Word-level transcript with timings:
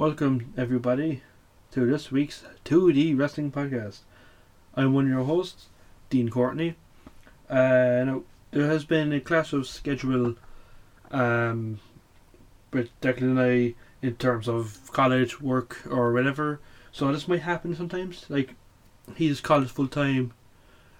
Welcome, 0.00 0.54
everybody, 0.56 1.20
to 1.72 1.84
this 1.84 2.10
week's 2.10 2.42
2D 2.64 3.18
Wrestling 3.18 3.52
Podcast. 3.52 3.98
I'm 4.74 4.94
one 4.94 5.04
of 5.04 5.10
your 5.10 5.24
hosts, 5.24 5.66
Dean 6.08 6.30
Courtney. 6.30 6.76
Uh, 7.50 8.04
now, 8.06 8.22
there 8.50 8.66
has 8.66 8.86
been 8.86 9.12
a 9.12 9.20
clash 9.20 9.52
of 9.52 9.66
schedule 9.66 10.36
um, 11.10 11.80
with 12.72 12.98
Declan 13.02 13.32
and 13.32 13.40
I 13.40 13.74
in 14.00 14.16
terms 14.16 14.48
of 14.48 14.90
college, 14.90 15.38
work, 15.42 15.86
or 15.90 16.14
whatever. 16.14 16.60
So 16.92 17.12
this 17.12 17.28
might 17.28 17.42
happen 17.42 17.76
sometimes. 17.76 18.24
Like, 18.30 18.54
he's 19.16 19.42
college 19.42 19.68
full 19.68 19.86
time 19.86 20.32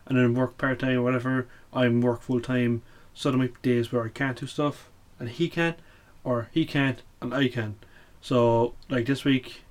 and 0.04 0.18
then 0.18 0.34
work 0.34 0.58
part 0.58 0.78
time 0.80 0.98
or 0.98 1.02
whatever. 1.04 1.48
I'm 1.72 2.02
work 2.02 2.20
full 2.20 2.42
time. 2.42 2.82
So 3.14 3.30
there 3.30 3.38
might 3.38 3.62
be 3.62 3.70
days 3.70 3.90
where 3.90 4.04
I 4.04 4.10
can't 4.10 4.38
do 4.38 4.46
stuff 4.46 4.90
and 5.18 5.30
he 5.30 5.48
can, 5.48 5.76
or 6.22 6.50
he 6.52 6.66
can't 6.66 7.00
and 7.22 7.32
I 7.32 7.48
can. 7.48 7.76
So, 8.20 8.74
like 8.88 9.06
this 9.06 9.24
week, 9.24 9.62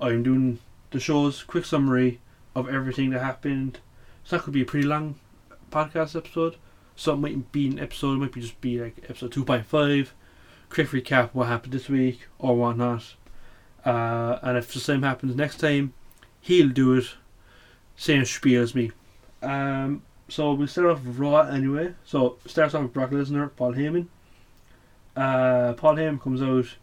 I'm 0.00 0.22
doing 0.22 0.58
the 0.90 1.00
show's 1.00 1.42
quick 1.42 1.64
summary 1.64 2.20
of 2.54 2.68
everything 2.68 3.10
that 3.10 3.20
happened. 3.20 3.80
So 4.24 4.36
that 4.36 4.44
could 4.44 4.52
be 4.52 4.62
a 4.62 4.66
pretty 4.66 4.86
long 4.86 5.16
podcast 5.70 6.16
episode. 6.16 6.56
So 6.96 7.14
it 7.14 7.16
might 7.16 7.52
be 7.52 7.68
an 7.68 7.78
episode, 7.78 8.14
it 8.14 8.18
might 8.18 8.32
be 8.32 8.42
just 8.42 8.60
be 8.60 8.80
like 8.80 8.96
episode 9.08 9.32
2.5. 9.32 10.08
Quick 10.68 10.88
recap 10.88 11.30
what 11.32 11.48
happened 11.48 11.72
this 11.72 11.88
week 11.88 12.28
or 12.38 12.56
whatnot. 12.56 13.14
Uh, 13.84 14.38
and 14.42 14.56
if 14.58 14.72
the 14.72 14.78
same 14.78 15.02
happens 15.02 15.34
next 15.34 15.58
time, 15.58 15.94
he'll 16.40 16.68
do 16.68 16.94
it. 16.94 17.06
Same 17.96 18.24
spiel 18.24 18.62
as 18.62 18.74
me. 18.74 18.90
Um, 19.42 20.02
so 20.28 20.52
we 20.54 20.66
start 20.66 20.88
off 20.88 21.00
Raw 21.04 21.40
anyway. 21.42 21.94
So 22.04 22.38
starts 22.46 22.74
off 22.74 22.82
with 22.82 22.92
Brock 22.92 23.10
Lesnar, 23.10 23.50
Paul 23.56 23.74
Heyman. 23.74 24.06
Uh, 25.16 25.74
Paul 25.74 25.96
Heyman 25.96 26.20
comes 26.20 26.42
out 26.42 26.76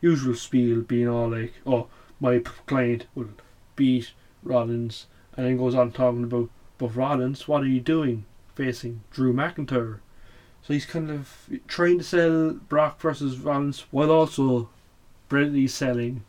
usual 0.00 0.34
spiel 0.34 0.82
being 0.82 1.08
all 1.08 1.30
like, 1.30 1.54
oh, 1.66 1.88
my 2.20 2.38
client 2.66 3.06
will 3.14 3.30
beat 3.74 4.12
Rollins, 4.42 5.06
and 5.36 5.46
then 5.46 5.56
goes 5.56 5.74
on 5.74 5.92
talking 5.92 6.24
about, 6.24 6.48
but 6.78 6.96
Rollins, 6.96 7.46
what 7.46 7.62
are 7.62 7.68
you 7.68 7.80
doing 7.80 8.24
facing 8.54 9.02
Drew 9.10 9.32
McIntyre? 9.32 10.00
So 10.62 10.72
he's 10.72 10.86
kind 10.86 11.10
of 11.10 11.48
trying 11.68 11.98
to 11.98 12.04
sell 12.04 12.52
Brock 12.68 13.00
versus 13.00 13.38
Rollins 13.38 13.86
while 13.90 14.10
also 14.10 14.68
brilliantly 15.28 15.68
selling 15.68 16.24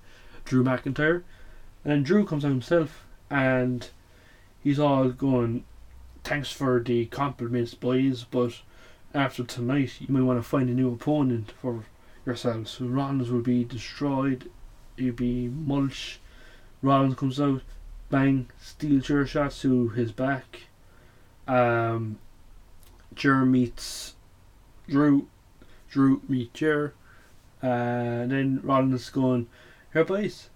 Drew 0.46 0.64
McIntyre. 0.64 1.24
And 1.84 1.92
then 1.92 2.04
Drew 2.04 2.26
comes 2.26 2.46
out 2.46 2.50
himself 2.50 3.06
and 3.30 3.90
he's 4.64 4.80
all 4.80 5.10
going, 5.10 5.64
thanks 6.24 6.52
for 6.52 6.80
the 6.82 7.06
compliments, 7.06 7.74
boys, 7.74 8.26
but 8.30 8.62
after 9.14 9.44
tonight, 9.44 9.94
you 10.00 10.14
may 10.14 10.22
want 10.22 10.38
to 10.38 10.44
find 10.44 10.70
a 10.70 10.74
new 10.74 10.94
opponent 10.94 11.54
for 11.62 11.86
yourselves. 12.28 12.72
So 12.72 12.86
Rollins 12.86 13.32
will 13.32 13.42
be 13.42 13.64
destroyed. 13.64 14.52
He'll 14.98 15.14
be 15.14 15.48
mulch. 15.48 16.20
Rollins 16.84 17.16
comes 17.16 17.42
out, 17.42 17.62
bang, 18.10 18.48
steel 18.62 19.02
chair 19.02 19.26
shot 19.26 19.52
to 19.52 19.90
his 19.90 20.12
back. 20.12 20.64
Um, 21.48 22.20
meets 23.24 24.14
Drew. 24.88 25.28
Drew 25.90 26.22
meets 26.28 26.60
Jer. 26.60 26.94
Uh, 27.64 27.66
and 27.66 28.32
then 28.32 28.60
Rollins 28.62 29.10
going, 29.10 29.48
here 29.94 30.04
boys, 30.04 30.50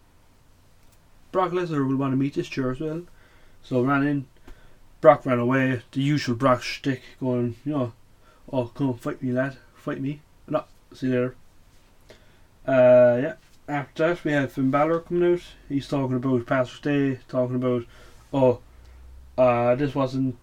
Brock 1.32 1.52
Lesnar 1.52 1.88
will 1.88 1.96
want 1.96 2.12
to 2.12 2.18
meet 2.18 2.36
this 2.36 2.48
chair 2.48 2.72
as 2.72 2.80
well. 2.80 3.04
So 3.64 3.82
ran 3.82 4.06
in. 4.06 4.28
Brock 5.00 5.26
ran 5.26 5.40
away. 5.40 5.82
The 5.92 6.02
usual 6.02 6.36
Brock 6.36 6.62
shtick 6.62 7.02
going, 7.20 7.56
you 7.66 7.72
know, 7.72 7.94
oh, 8.54 8.66
come 8.66 8.94
fight 8.94 9.24
me, 9.24 9.32
lad. 9.32 9.58
Fight 9.74 10.00
me. 10.00 10.22
No, 10.48 10.66
see 10.94 11.08
you 11.08 11.14
later. 11.14 11.36
Uh, 12.68 13.20
yeah. 13.22 13.34
After 13.68 14.08
that, 14.08 14.24
we 14.24 14.32
had 14.34 14.52
Finn 14.52 14.70
Balor 14.70 15.02
coming 15.02 15.34
out. 15.34 15.42
He's 15.70 15.88
talking 15.88 16.18
about 16.18 16.46
Pastor's 16.46 16.80
Day, 16.82 17.20
talking 17.30 17.56
about, 17.56 17.86
oh, 18.34 18.60
uh, 19.38 19.76
this 19.76 19.96
wasn't 19.96 20.38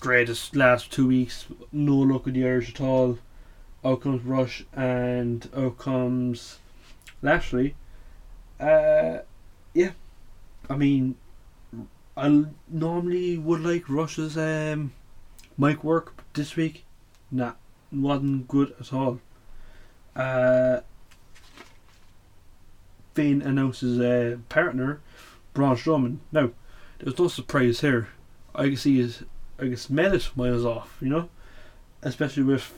greatest 0.00 0.54
last 0.54 0.92
two 0.92 1.08
weeks. 1.08 1.46
No 1.72 1.96
luck 1.96 2.24
with 2.24 2.34
the 2.34 2.44
Irish 2.44 2.74
at 2.74 2.80
all. 2.80 3.18
Out 3.84 4.02
comes 4.02 4.22
Rush 4.22 4.64
and 4.72 5.48
out 5.56 5.78
comes 5.78 6.58
Lashley. 7.20 7.74
Uh, 8.60 9.18
yeah. 9.74 9.92
I 10.70 10.76
mean, 10.76 11.16
I 12.16 12.44
normally 12.68 13.38
would 13.38 13.60
like 13.60 13.88
Rush's 13.88 14.36
um, 14.38 14.92
mic 15.58 15.82
work, 15.82 16.14
but 16.16 16.26
this 16.34 16.54
week, 16.54 16.84
nah, 17.30 17.54
wasn't 17.90 18.46
good 18.46 18.74
at 18.78 18.92
all. 18.92 19.20
Uh, 20.14 20.80
Finn 23.14 23.42
announces 23.42 24.00
a 24.00 24.38
partner, 24.48 25.00
Braun 25.54 25.76
Strowman. 25.76 26.18
Now, 26.30 26.50
there's 26.98 27.18
no 27.18 27.28
surprise 27.28 27.80
here. 27.80 28.08
I 28.54 28.64
can 28.64 28.76
see 28.76 28.98
his, 28.98 29.22
I 29.58 29.62
can 29.62 29.76
smell 29.76 30.14
it 30.14 30.30
miles 30.34 30.64
off, 30.64 30.96
you 31.00 31.08
know? 31.08 31.28
Especially 32.02 32.42
with 32.42 32.72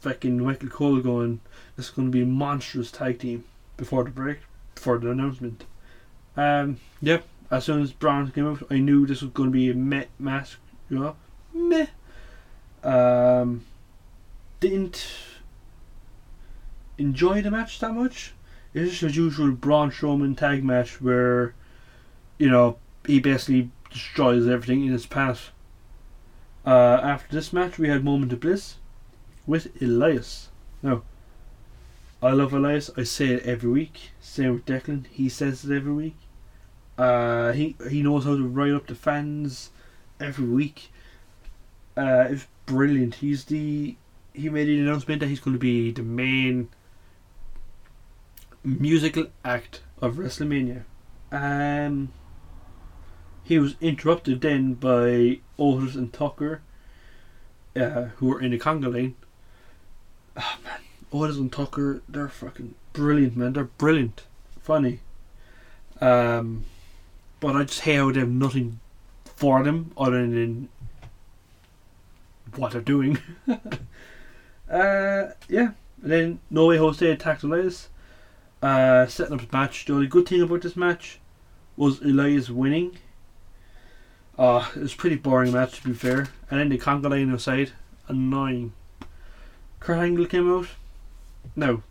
fucking 0.00 0.42
Michael 0.42 0.68
Cole 0.68 1.00
going, 1.00 1.40
this 1.76 1.86
is 1.86 1.92
going 1.92 2.08
to 2.08 2.12
be 2.12 2.22
a 2.22 2.26
monstrous 2.26 2.90
tag 2.90 3.20
team 3.20 3.44
before 3.76 4.04
the 4.04 4.10
break, 4.10 4.38
before 4.74 4.98
the 4.98 5.10
announcement. 5.10 5.64
Um, 6.36 6.78
yeah, 7.00 7.20
as 7.50 7.64
soon 7.64 7.82
as 7.82 7.92
Braun 7.92 8.30
came 8.30 8.46
out, 8.46 8.62
I 8.70 8.78
knew 8.78 9.06
this 9.06 9.22
was 9.22 9.30
going 9.30 9.50
to 9.50 9.52
be 9.52 9.70
a 9.70 9.74
meh 9.74 10.04
mask, 10.18 10.58
you 10.90 10.98
know? 10.98 11.16
Meh. 11.54 11.86
Um, 12.82 13.64
didn't 14.60 15.06
enjoy 16.98 17.40
the 17.40 17.50
match 17.50 17.78
that 17.78 17.94
much. 17.94 18.33
It's 18.74 18.98
just 18.98 19.16
a 19.16 19.20
usual 19.20 19.52
Braun 19.52 19.90
Strowman 19.90 20.36
tag 20.36 20.64
match 20.64 21.00
where, 21.00 21.54
you 22.38 22.50
know, 22.50 22.76
he 23.06 23.20
basically 23.20 23.70
destroys 23.90 24.48
everything 24.48 24.84
in 24.84 24.92
his 24.92 25.06
path. 25.06 25.52
Uh, 26.66 27.00
after 27.02 27.36
this 27.36 27.52
match, 27.52 27.78
we 27.78 27.88
had 27.88 28.04
Moment 28.04 28.32
of 28.32 28.40
Bliss 28.40 28.76
with 29.46 29.80
Elias. 29.80 30.48
Now, 30.82 31.02
I 32.22 32.32
love 32.32 32.52
Elias. 32.52 32.90
I 32.96 33.04
say 33.04 33.28
it 33.28 33.44
every 33.44 33.70
week. 33.70 34.10
Same 34.20 34.54
with 34.54 34.66
Declan. 34.66 35.06
He 35.08 35.28
says 35.28 35.64
it 35.64 35.74
every 35.74 35.92
week. 35.92 36.16
Uh, 36.96 37.52
he 37.52 37.76
he 37.90 38.02
knows 38.02 38.24
how 38.24 38.36
to 38.36 38.46
rile 38.46 38.76
up 38.76 38.86
the 38.86 38.94
fans 38.94 39.70
every 40.20 40.46
week. 40.46 40.90
Uh, 41.96 42.28
it's 42.30 42.46
brilliant. 42.66 43.16
He's 43.16 43.44
the 43.44 43.96
he 44.32 44.48
made 44.48 44.68
an 44.68 44.86
announcement 44.86 45.20
that 45.20 45.28
he's 45.28 45.40
going 45.40 45.54
to 45.54 45.60
be 45.60 45.90
the 45.90 46.02
main 46.02 46.70
musical 48.64 49.26
act 49.44 49.82
of 50.00 50.16
WrestleMania. 50.16 50.84
Um, 51.30 52.10
he 53.42 53.58
was 53.58 53.76
interrupted 53.80 54.40
then 54.40 54.74
by 54.74 55.40
Otis 55.58 55.94
and 55.94 56.12
Tucker, 56.12 56.62
uh, 57.76 58.04
who 58.16 58.28
were 58.28 58.40
in 58.40 58.52
the 58.52 58.58
conga 58.58 58.92
line. 58.92 59.14
Oh 60.36 60.56
man, 60.64 60.80
Otis 61.12 61.36
and 61.36 61.52
Tucker, 61.52 62.02
they're 62.08 62.28
fucking 62.28 62.74
brilliant, 62.92 63.36
man. 63.36 63.52
They're 63.52 63.64
brilliant, 63.64 64.22
funny. 64.60 65.00
Um, 66.00 66.64
but 67.40 67.54
I 67.54 67.64
just 67.64 67.80
hate 67.80 67.96
how 67.96 68.10
they 68.10 68.20
have 68.20 68.28
nothing 68.28 68.80
for 69.24 69.62
them 69.62 69.92
other 69.96 70.26
than 70.26 70.68
what 72.56 72.72
they're 72.72 72.80
doing. 72.80 73.18
uh, 73.48 73.58
yeah. 75.48 75.72
And 76.02 76.12
then 76.12 76.38
No 76.50 76.66
Way 76.66 76.78
Jose 76.78 77.06
attacked 77.06 77.42
Elias 77.42 77.88
uh, 78.64 79.06
setting 79.06 79.34
up 79.34 79.48
the 79.48 79.56
match. 79.56 79.84
The 79.84 79.92
only 79.94 80.06
good 80.06 80.26
thing 80.28 80.40
about 80.42 80.62
this 80.62 80.76
match 80.76 81.20
was 81.76 82.00
Elias 82.00 82.48
winning. 82.50 82.96
Uh, 84.38 84.68
it 84.74 84.80
was 84.80 84.94
pretty 84.94 85.16
boring 85.16 85.52
match 85.52 85.80
to 85.80 85.88
be 85.88 85.94
fair. 85.94 86.28
And 86.50 86.58
then 86.60 86.68
the 86.68 86.78
conga 86.78 87.10
line 87.10 87.30
aside, 87.32 87.72
annoying. 88.08 88.72
Kurt 89.80 89.98
Angle 89.98 90.26
came 90.26 90.50
out. 90.50 90.66
No. 91.54 91.82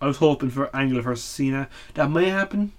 I 0.00 0.06
was 0.06 0.18
hoping 0.18 0.50
for 0.50 0.74
Angle 0.76 1.00
versus 1.02 1.24
Cena. 1.24 1.68
That 1.94 2.10
may 2.10 2.28
happen. 2.28 2.72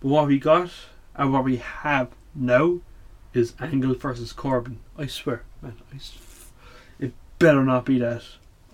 But 0.00 0.08
what 0.08 0.26
we 0.26 0.38
got 0.38 0.70
and 1.14 1.32
what 1.32 1.44
we 1.44 1.56
have 1.58 2.08
now 2.34 2.78
is 3.34 3.54
Angle 3.60 3.94
versus 3.94 4.32
Corbin. 4.32 4.80
I 4.98 5.06
swear, 5.06 5.42
man. 5.60 5.76
I 5.92 5.96
s- 5.96 6.18
it 6.98 7.12
better 7.38 7.62
not 7.62 7.84
be 7.84 7.98
that. 8.00 8.22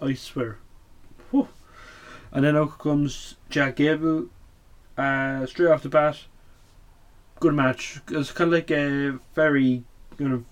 I 0.01 0.15
swear. 0.15 0.59
Whew. 1.31 1.49
And 2.33 2.45
then 2.45 2.57
out 2.57 2.79
comes 2.79 3.37
Chad 3.51 3.77
Gable. 3.77 4.29
Uh, 4.97 5.47
straight 5.47 5.71
off 5.71 5.83
the 5.83 5.89
bat, 5.89 6.19
good 7.39 7.55
match. 7.55 8.01
It's 8.11 8.33
kind 8.33 8.49
of 8.49 8.55
like 8.55 8.71
a 8.71 9.19
very 9.35 9.85
kind 10.19 10.33
of 10.33 10.45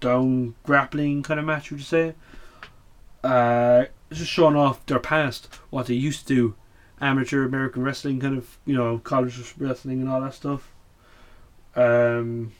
down 0.00 0.54
grappling 0.64 1.22
kind 1.22 1.38
of 1.38 1.46
match, 1.46 1.70
would 1.70 1.78
you 1.78 1.86
say? 1.86 2.14
Uh, 3.22 3.84
just 4.10 4.30
showing 4.30 4.56
off 4.56 4.84
their 4.86 4.98
past, 4.98 5.48
what 5.70 5.86
they 5.86 5.94
used 5.94 6.26
to 6.26 6.34
do, 6.34 6.54
amateur 7.00 7.44
American 7.44 7.82
wrestling, 7.82 8.20
kind 8.20 8.36
of 8.36 8.58
you 8.64 8.74
know 8.74 8.98
college 8.98 9.54
wrestling 9.58 10.00
and 10.00 10.08
all 10.08 10.20
that 10.20 10.34
stuff. 10.34 10.72
Um, 11.76 12.52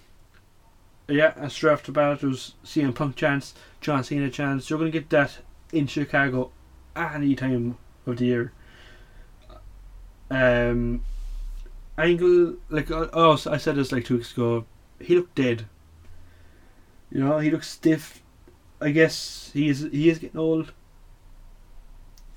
yeah, 1.08 1.32
and 1.36 1.50
straight 1.50 1.72
off 1.72 1.82
the 1.82 1.92
bat, 1.92 2.20
there 2.20 2.30
was 2.30 2.54
CM 2.64 2.94
Punk 2.94 3.16
chance, 3.16 3.54
John 3.80 4.04
Cena 4.04 4.30
chance. 4.30 4.68
You're 4.68 4.78
gonna 4.78 4.90
get 4.90 5.10
that 5.10 5.38
in 5.72 5.86
Chicago 5.86 6.52
any 6.94 7.34
time 7.34 7.78
of 8.08 8.18
the 8.18 8.26
year. 8.26 8.52
Um, 10.30 11.02
Angle, 11.96 12.56
like 12.68 12.90
uh, 12.90 13.08
oh, 13.12 13.38
I 13.50 13.56
said 13.56 13.76
this 13.76 13.92
like 13.92 14.04
two 14.04 14.16
weeks 14.16 14.32
ago. 14.32 14.64
He 15.00 15.16
looked 15.16 15.34
dead. 15.34 15.66
You 17.10 17.20
know, 17.20 17.38
he 17.38 17.50
looks 17.50 17.68
stiff. 17.68 18.22
I 18.80 18.90
guess 18.90 19.50
he 19.52 19.68
is 19.68 19.88
he 19.90 20.08
is 20.08 20.18
getting 20.18 20.38
old. 20.38 20.72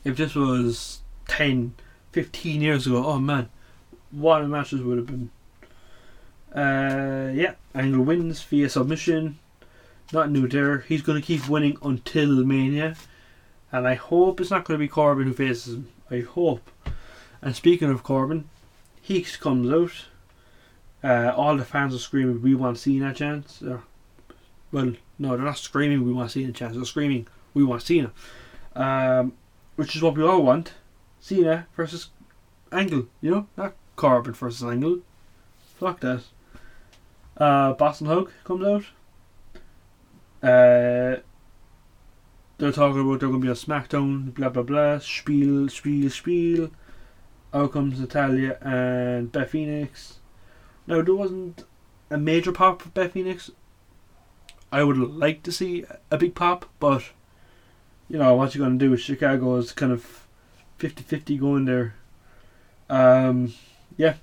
If 0.03 0.17
this 0.17 0.33
was 0.33 1.01
10, 1.27 1.75
15 2.11 2.61
years 2.61 2.87
ago, 2.87 3.05
oh 3.05 3.19
man, 3.19 3.49
what 4.09 4.41
a 4.41 4.47
matches 4.47 4.81
would 4.81 4.97
have 4.97 5.05
been. 5.05 5.29
Uh, 6.55 7.31
yeah, 7.33 7.53
Angle 7.75 8.03
wins 8.03 8.41
via 8.41 8.67
submission. 8.69 9.37
Not 10.11 10.31
new 10.31 10.47
there. 10.47 10.79
He's 10.79 11.03
going 11.03 11.21
to 11.21 11.25
keep 11.25 11.47
winning 11.47 11.77
until 11.83 12.43
Mania. 12.43 12.95
And 13.71 13.87
I 13.87 13.95
hope 13.95 14.41
it's 14.41 14.51
not 14.51 14.65
going 14.65 14.79
to 14.79 14.83
be 14.83 14.87
Corbin 14.87 15.27
who 15.27 15.33
faces 15.33 15.75
him. 15.75 15.89
I 16.09 16.19
hope. 16.21 16.69
And 17.41 17.55
speaking 17.55 17.89
of 17.89 18.03
Corbin, 18.03 18.49
he 19.01 19.21
comes 19.21 19.71
out. 19.71 20.05
Uh, 21.03 21.33
all 21.35 21.57
the 21.57 21.65
fans 21.65 21.95
are 21.95 21.99
screaming, 21.99 22.41
"We 22.41 22.53
want 22.53 22.77
Cena!" 22.77 23.13
Chance. 23.13 23.63
Uh, 23.63 23.79
well, 24.71 24.93
no, 25.17 25.35
they're 25.35 25.45
not 25.45 25.57
screaming, 25.57 26.05
"We 26.05 26.13
want 26.13 26.31
Cena!" 26.31 26.51
Chance. 26.51 26.75
They're 26.75 26.85
screaming, 26.85 27.27
"We 27.53 27.63
want 27.63 27.81
Cena," 27.81 28.11
um, 28.75 29.33
which 29.77 29.95
is 29.95 30.01
what 30.01 30.15
we 30.15 30.23
all 30.23 30.43
want. 30.43 30.73
Cena 31.19 31.67
versus 31.75 32.09
Angle. 32.71 33.07
You 33.21 33.31
know, 33.31 33.47
not 33.57 33.73
Corbin 33.95 34.33
versus 34.33 34.63
Angle. 34.63 34.99
Fuck 35.79 36.01
that. 36.01 36.23
Uh, 37.37 37.73
Boss 37.73 38.01
'n' 38.01 38.07
Hug 38.07 38.29
comes 38.43 38.65
out. 38.65 38.85
Uh, 40.47 41.21
they're 42.61 42.71
talking 42.71 43.01
about 43.01 43.19
they're 43.19 43.29
going 43.29 43.41
to 43.41 43.47
be 43.47 43.51
a 43.51 43.55
SmackDown, 43.55 44.35
blah 44.35 44.49
blah 44.49 44.61
blah, 44.61 44.99
spiel, 44.99 45.67
spiel, 45.67 46.11
spiel. 46.11 46.69
Out 47.55 47.71
comes 47.71 47.99
Natalya 47.99 48.59
and 48.61 49.31
Beth 49.31 49.49
Phoenix. 49.49 50.19
Now 50.85 51.01
there 51.01 51.15
wasn't 51.15 51.63
a 52.11 52.19
major 52.19 52.51
pop 52.51 52.83
for 52.83 52.89
Beth 52.89 53.13
Phoenix. 53.13 53.49
I 54.71 54.83
would 54.83 54.97
like 54.97 55.41
to 55.41 55.51
see 55.51 55.85
a 56.11 56.19
big 56.19 56.35
pop, 56.35 56.69
but 56.79 57.01
you 58.07 58.19
know 58.19 58.35
what 58.35 58.53
you're 58.53 58.63
going 58.63 58.77
to 58.77 58.87
do. 58.89 58.95
Chicago 58.95 59.55
is 59.55 59.71
kind 59.71 59.91
of 59.91 60.27
50-50 60.77 61.39
going 61.39 61.65
there. 61.65 61.95
Um, 62.91 63.55
yeah, 63.97 64.17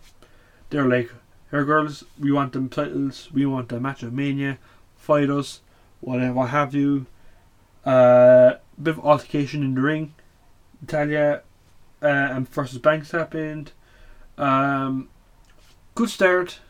they're 0.70 0.88
like, 0.88 1.11
"Here, 1.50 1.64
girls, 1.64 2.05
we 2.17 2.31
want 2.31 2.52
them 2.52 2.69
titles. 2.69 3.31
We 3.32 3.46
want 3.46 3.69
the 3.69 3.81
match 3.81 4.05
of 4.05 4.12
Mania. 4.12 4.58
Fight 4.94 5.29
us, 5.29 5.61
whatever, 6.00 6.34
what 6.34 6.50
have 6.50 6.73
you." 6.73 7.06
Uh, 7.88 8.58
bit 8.82 8.99
of 8.99 9.00
altercation 9.00 9.62
in 9.62 9.75
the 9.75 9.81
ring. 9.81 10.12
Natalya 10.82 11.40
uh, 12.02 12.06
and 12.06 12.46
versus 12.46 12.76
Banks 12.76 13.12
happened. 13.12 13.73
Um, 14.37 15.08
good 15.94 16.11
start, 16.11 16.61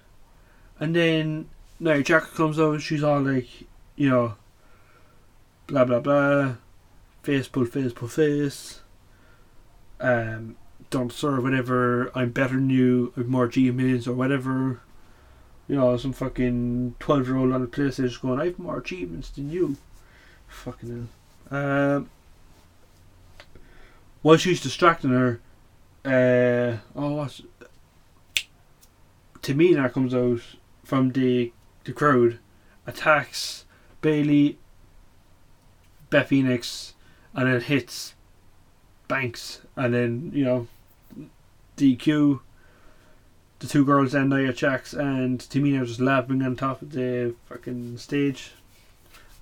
and 0.79 0.95
then 0.95 1.49
now 1.81 2.01
Jack 2.03 2.23
comes 2.35 2.57
over. 2.57 2.79
She's 2.79 3.03
all 3.03 3.21
like, 3.21 3.49
you 3.97 4.09
know, 4.09 4.37
blah 5.67 5.85
blah 5.85 5.99
blah, 5.99 6.55
face 7.25 7.49
pull 7.49 7.65
face 7.65 7.93
pull 7.93 8.07
face. 8.07 8.83
Um, 9.99 10.55
don't 10.89 11.13
serve 11.13 11.43
whatever. 11.43 12.13
I'm 12.15 12.31
better 12.31 12.55
than 12.55 12.71
you. 12.71 13.13
I've 13.17 13.27
more 13.27 13.47
achievements 13.47 14.07
or 14.07 14.13
whatever. 14.15 14.83
You 15.67 15.75
know, 15.75 15.97
some 15.97 16.13
fucking 16.13 16.95
twelve 17.01 17.27
year 17.27 17.39
old 17.39 17.53
on 17.53 17.61
the 17.61 17.67
PlayStation 17.67 18.23
going, 18.23 18.41
I've 18.41 18.59
more 18.61 18.79
achievements 18.79 19.31
than 19.31 19.51
you. 19.51 19.77
Fucking 20.49 21.09
hell. 21.51 21.59
Um, 21.97 22.11
while 24.23 24.37
she's 24.37 24.61
distracting 24.61 25.11
her, 25.11 25.41
uh, 26.05 26.79
oh, 26.97 27.13
what's 27.15 27.43
Tamina 29.43 29.93
comes 29.93 30.15
out 30.15 30.41
from 30.85 31.13
the 31.13 31.53
the 31.85 31.93
crowd, 31.93 32.39
attacks 32.87 33.65
Bayley, 34.01 34.59
Beth 36.11 36.29
Phoenix, 36.29 36.95
and 37.35 37.47
then 37.47 37.61
hits 37.61 38.15
Banks, 39.07 39.63
and 39.77 39.95
then 39.95 40.33
you 40.35 40.45
know 40.45 40.67
DQ. 41.77 42.41
The 43.61 43.67
two 43.67 43.85
girls 43.85 44.13
then 44.13 44.29
Nia 44.29 44.53
Jax 44.53 44.93
and 44.93 45.41
Tamina 45.41 45.85
just 45.85 46.01
laughing 46.01 46.43
on 46.43 46.55
top 46.55 46.81
of 46.83 46.93
the 46.93 47.35
fucking 47.47 47.99
stage. 47.99 48.53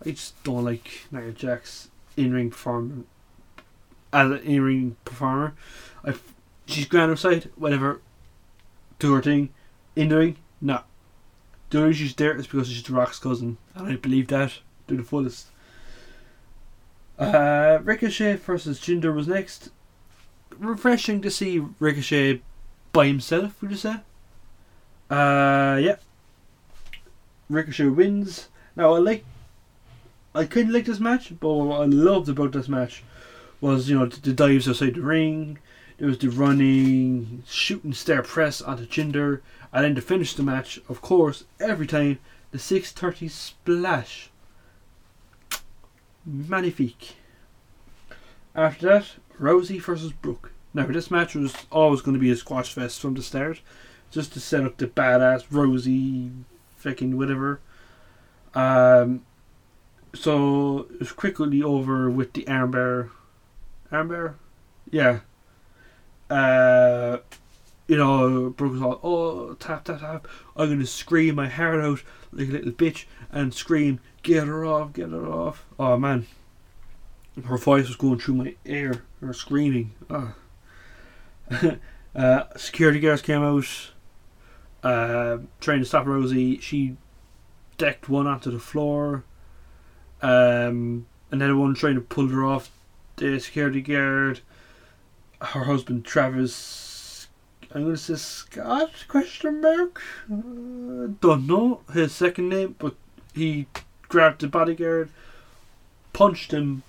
I 0.05 0.11
just 0.11 0.43
don't 0.45 0.65
like 0.65 1.07
Nia 1.11 1.33
Jax 1.33 1.89
in 2.17 2.33
ring 2.33 2.51
performance 2.51 3.07
as 4.13 4.31
an 4.31 4.39
in 4.39 4.63
ring 4.63 4.97
performer. 5.05 5.55
I, 6.05 6.15
she's 6.67 6.87
grand 6.87 7.11
outside, 7.13 7.51
whatever. 7.57 8.01
Do 8.99 9.15
her 9.15 9.23
thing. 9.23 9.51
In 9.95 10.09
the 10.09 10.17
ring, 10.17 10.37
no. 10.61 10.81
The 11.71 11.83
only 11.83 11.95
she's 11.95 12.15
there 12.15 12.37
is 12.37 12.47
because 12.47 12.69
she's 12.69 12.83
The 12.83 12.93
Rock's 12.93 13.19
cousin, 13.19 13.59
and 13.75 13.89
I 13.89 13.97
believe 13.97 14.29
that 14.29 14.53
to 14.89 14.97
the 14.97 15.03
fullest. 15.03 15.49
Uh, 17.19 17.79
Ricochet 17.83 18.37
versus 18.37 18.79
Jinder 18.79 19.15
was 19.15 19.27
next. 19.27 19.71
Refreshing 20.59 21.21
to 21.23 21.31
see 21.31 21.63
Ricochet 21.79 22.41
by 22.93 23.07
himself, 23.07 23.61
would 23.61 23.71
you 23.71 23.77
say? 23.77 23.97
Uh, 25.11 25.79
yeah. 25.81 25.97
Ricochet 27.49 27.89
wins. 27.89 28.49
Now 28.75 28.95
I 28.95 28.99
like, 28.99 29.25
I 30.37 30.45
of 30.45 30.71
like 30.71 30.85
this 30.85 31.01
match, 31.01 31.33
but 31.41 31.53
what 31.53 31.81
I 31.81 31.87
loved 31.87 32.29
about 32.29 32.53
this 32.53 32.69
match 32.69 33.03
was 33.61 33.89
you 33.89 33.99
know 33.99 34.07
the, 34.07 34.21
the 34.21 34.33
dives 34.33 34.69
outside 34.69 34.95
the 34.95 35.01
ring. 35.01 35.59
There 35.99 36.09
was 36.09 36.19
the 36.19 36.29
running, 36.29 37.43
shooting 37.47 37.95
star 37.95 38.23
press 38.23 38.61
onto 38.61 38.87
Jinder, 38.87 39.41
and 39.73 39.85
then 39.85 39.95
to 39.95 40.03
finish 40.03 40.35
the 40.35 40.43
match, 40.43 40.79
of 40.91 41.01
course, 41.01 41.45
every 41.59 41.87
time 41.87 42.19
the 42.51 42.59
630 42.59 43.29
splash. 43.29 44.31
Magnifique. 46.27 47.17
After 48.55 48.87
that, 48.89 49.07
Rousey 49.41 49.81
versus 49.81 50.13
Brooke. 50.13 50.53
Now, 50.75 50.87
this 50.87 51.11
match 51.11 51.35
was 51.35 51.55
always 51.73 52.03
going 52.03 52.15
to 52.15 52.21
be 52.21 52.31
a 52.31 52.37
squash 52.37 52.75
fest 52.75 53.01
from 53.01 53.15
the 53.15 53.23
start, 53.23 53.63
just 54.11 54.35
to 54.35 54.41
set 54.41 54.65
up 54.65 54.77
the 54.77 54.87
badass 54.87 55.47
Rousey, 55.47 56.31
fucking 56.77 57.17
whatever. 57.17 57.61
Um, 58.55 59.25
so 60.17 60.87
it 60.95 61.01
was 61.01 61.13
quickly 61.13 61.63
over 61.63 62.11
with 62.11 62.33
the 62.33 62.45
armbar 62.45 63.11
armbar. 63.91 64.35
Yeah. 64.91 65.21
Uh, 66.29 67.19
you 67.87 67.97
know, 67.97 68.51
Brooke 68.51 68.73
was 68.73 68.83
all, 68.83 69.01
oh, 69.03 69.55
tap, 69.55 69.85
tap, 69.85 70.01
tap. 70.01 70.29
I'm 70.57 70.69
going 70.69 70.81
to 70.81 70.87
scream 70.87 71.37
my 71.37 71.49
heart 71.49 71.81
out 71.81 72.03
like 72.33 72.49
a 72.49 72.53
little 72.53 72.73
bitch 72.73 73.05
and 73.31 73.55
scream, 73.55 74.01
get 74.23 74.47
her 74.47 74.65
off, 74.65 74.93
get 74.93 75.11
her 75.11 75.27
off. 75.27 75.65
Oh, 75.79 75.97
man. 75.97 76.27
Her 77.45 77.59
voice 77.59 77.87
was 77.87 77.97
going 77.97 78.19
through 78.19 78.35
my 78.35 78.55
ear. 78.65 79.05
Her 79.21 79.33
screaming. 79.33 79.93
Oh. 80.11 80.35
uh, 82.17 82.45
security 82.57 82.99
guards 82.99 83.23
came 83.23 83.43
out, 83.43 83.67
uh, 84.83 85.39
trying 85.61 85.81
to 85.81 85.85
stop 85.85 86.07
Rousey. 86.07 86.61
She 86.61 86.97
decked 87.79 88.09
one 88.09 88.27
onto 88.27 88.51
the 88.51 88.59
floor. 88.59 89.25
Um, 90.23 91.07
another 91.31 91.57
one 91.57 91.75
trying 91.75 91.95
to 91.97 92.01
pull 92.01 92.29
her 92.29 92.45
off 92.45 92.71
the 93.17 93.39
security 93.39 93.81
guard, 93.81 94.41
her 95.41 95.65
husband 95.65 96.05
Travis. 96.05 97.29
I'm 97.75 97.85
gonna 97.85 97.97
say 97.97 98.15
Scott 98.15 98.93
question 99.09 99.61
mark. 99.61 100.01
Uh, 100.31 101.13
don't 101.21 101.47
know 101.47 101.81
his 101.93 102.15
second 102.15 102.49
name, 102.49 102.77
but 102.79 102.95
he 103.35 103.67
grabbed 104.09 104.41
the 104.41 104.49
bodyguard, 104.49 105.11
punched 106.13 106.53
him 106.53 106.83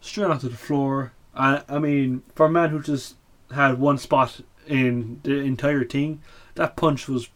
straight 0.00 0.26
onto 0.26 0.48
the 0.48 0.56
floor. 0.56 1.12
I, 1.34 1.62
I 1.68 1.78
mean, 1.78 2.22
for 2.34 2.46
a 2.46 2.50
man 2.50 2.70
who 2.70 2.80
just 2.80 3.16
had 3.52 3.78
one 3.78 3.98
spot 3.98 4.40
in 4.66 5.20
the 5.24 5.38
entire 5.38 5.84
team, 5.84 6.20
that 6.54 6.76
punch 6.76 7.08
was 7.08 7.28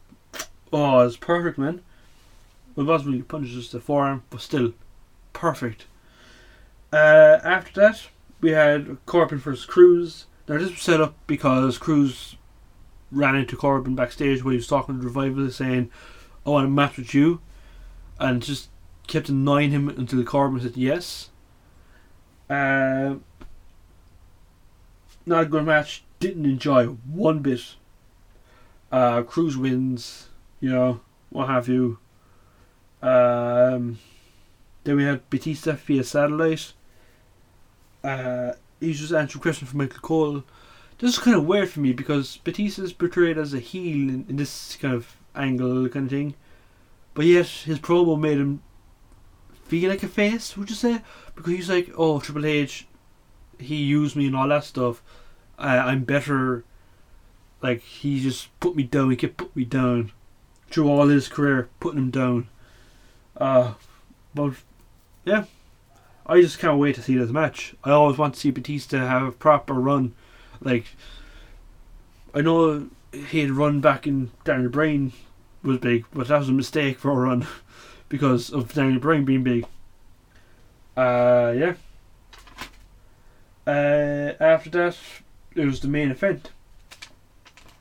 oh, 0.73 1.01
it's 1.01 1.17
perfect, 1.17 1.59
man. 1.59 1.83
Well, 2.75 2.87
it 2.87 2.91
wasn't 2.91 3.11
really 3.11 3.23
punch, 3.23 3.49
just 3.49 3.73
the 3.73 3.81
forearm, 3.81 4.23
but 4.31 4.41
still 4.41 4.73
perfect. 5.33 5.87
Uh, 6.93 7.39
after 7.45 7.81
that, 7.81 8.09
we 8.41 8.51
had 8.51 8.99
Corbin 9.07 9.39
versus 9.39 9.65
Crews. 9.65 10.27
Now, 10.49 10.59
this 10.59 10.71
was 10.71 10.81
set 10.81 11.01
up 11.01 11.15
because 11.27 11.77
Crews 11.79 12.37
ran 13.11 13.37
into 13.37 13.57
Corbin 13.57 13.95
backstage 13.95 14.43
when 14.43 14.53
he 14.53 14.57
was 14.57 14.67
talking 14.67 14.99
to 14.99 15.05
Revival, 15.05 15.51
saying, 15.51 15.91
I 16.47 16.51
want 16.51 16.65
to 16.65 16.71
match 16.71 16.97
with 16.97 17.15
you. 17.15 17.41
And 18.19 18.43
just 18.43 18.69
kept 19.07 19.29
annoying 19.29 19.71
him 19.71 19.89
until 19.89 20.23
Corbin 20.25 20.61
said 20.61 20.77
yes. 20.77 21.31
Uh, 22.49 23.17
not 25.27 25.43
a 25.43 25.47
good 25.47 25.65
match. 25.65 26.03
Didn't 26.21 26.47
enjoy 26.47 26.87
one 26.87 27.41
bit. 27.41 27.77
Uh, 28.91 29.23
Crews 29.23 29.57
wins, 29.57 30.29
you 30.61 30.71
know, 30.71 31.01
what 31.31 31.49
have 31.49 31.69
you. 31.69 31.99
Um, 33.03 33.99
then 34.89 34.97
we 34.97 35.05
had 35.05 35.29
Batista 35.29 35.73
via 35.73 36.03
satellite. 36.03 36.73
Uh, 38.03 38.53
just 38.81 39.13
answering 39.13 39.41
a 39.41 39.43
question 39.43 39.67
from 39.67 39.77
Michael 39.77 40.01
Cole. 40.01 40.45
this 40.99 41.13
is 41.13 41.19
kind 41.19 41.37
of 41.37 41.45
weird 41.45 41.69
for 41.69 41.81
me 41.81 41.93
because 41.93 42.39
Batista 42.39 42.83
is 42.83 42.95
portrayed 42.95 43.37
as 43.37 43.53
a 43.53 43.59
heel 43.59 44.09
in, 44.09 44.25
in 44.31 44.37
this 44.37 44.79
kind 44.81 44.95
of 44.95 45.15
angle 45.37 45.87
kind 45.91 46.07
of 46.07 46.11
thing, 46.11 46.35
but 47.13 47.27
yet 47.27 47.47
his 47.47 47.79
promo 47.79 48.19
made 48.19 48.39
him 48.39 48.63
feel 49.67 49.91
like 49.91 50.03
a 50.03 50.09
face. 50.09 50.57
Would 50.57 50.71
you 50.71 50.77
say? 50.77 51.03
Because 51.35 51.53
he's 51.53 51.69
like, 51.69 51.91
oh, 51.99 52.19
Triple 52.19 52.47
H, 52.47 52.87
he 53.59 53.77
used 53.77 54.17
me 54.17 54.27
and 54.27 54.37
all 54.37 54.49
that 54.49 54.65
stuff. 54.65 55.03
I'm 55.59 56.05
better. 56.05 56.65
Like 57.61 57.83
he 57.83 58.21
just 58.21 58.59
put 58.59 58.75
me 58.75 58.85
down. 58.85 59.11
He 59.11 59.17
kept 59.17 59.37
put 59.37 59.55
me 59.55 59.67
down 59.67 60.13
through 60.71 60.89
all 60.89 61.09
his 61.09 61.29
career, 61.29 61.69
putting 61.79 61.99
him 61.99 62.11
down. 62.11 62.49
Uh, 63.37 63.75
but 64.35 64.55
yeah, 65.29 65.45
I 66.27 66.41
just 66.41 66.59
can't 66.59 66.79
wait 66.79 66.95
to 66.97 67.03
see 67.03 67.17
this 67.17 67.31
match. 67.31 67.75
I 67.85 67.91
always 67.91 68.19
want 68.19 68.35
to 68.35 68.41
see 68.41 68.51
Batista 68.51 68.99
have 68.99 69.23
a 69.23 69.33
proper 69.33 69.75
run. 69.75 70.15
Like, 70.61 70.87
I 72.35 72.41
know 72.41 72.89
he 73.13 73.41
had 73.41 73.51
run 73.51 73.81
back 73.81 74.07
in 74.07 74.31
Daniel 74.45 74.71
Bryan 74.71 75.13
was 75.63 75.79
big, 75.79 76.07
but 76.13 76.29
that 76.29 76.39
was 76.39 76.49
a 76.49 76.53
mistake 76.53 76.99
for 76.99 77.11
a 77.11 77.15
run 77.15 77.47
because 78.09 78.51
of 78.51 78.73
Daniel 78.73 79.01
Bryan 79.01 79.25
being 79.25 79.43
big. 79.43 79.67
Uh, 80.97 81.55
yeah. 81.57 81.75
Uh, 83.67 84.33
after 84.41 84.71
that, 84.71 84.97
it 85.55 85.67
was 85.67 85.81
the 85.81 85.89
main 85.89 86.11
event. 86.11 86.51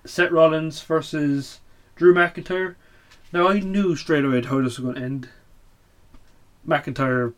Seth 0.05 0.31
Rollins 0.31 0.81
versus 0.81 1.59
Drew 1.95 2.13
McIntyre. 2.13 2.75
Now 3.31 3.47
I 3.47 3.59
knew 3.59 3.95
straight 3.95 4.25
away 4.25 4.41
how 4.41 4.61
this 4.61 4.77
was 4.77 4.79
going 4.79 4.95
to 4.95 5.01
end. 5.01 5.29
McIntyre 6.67 7.33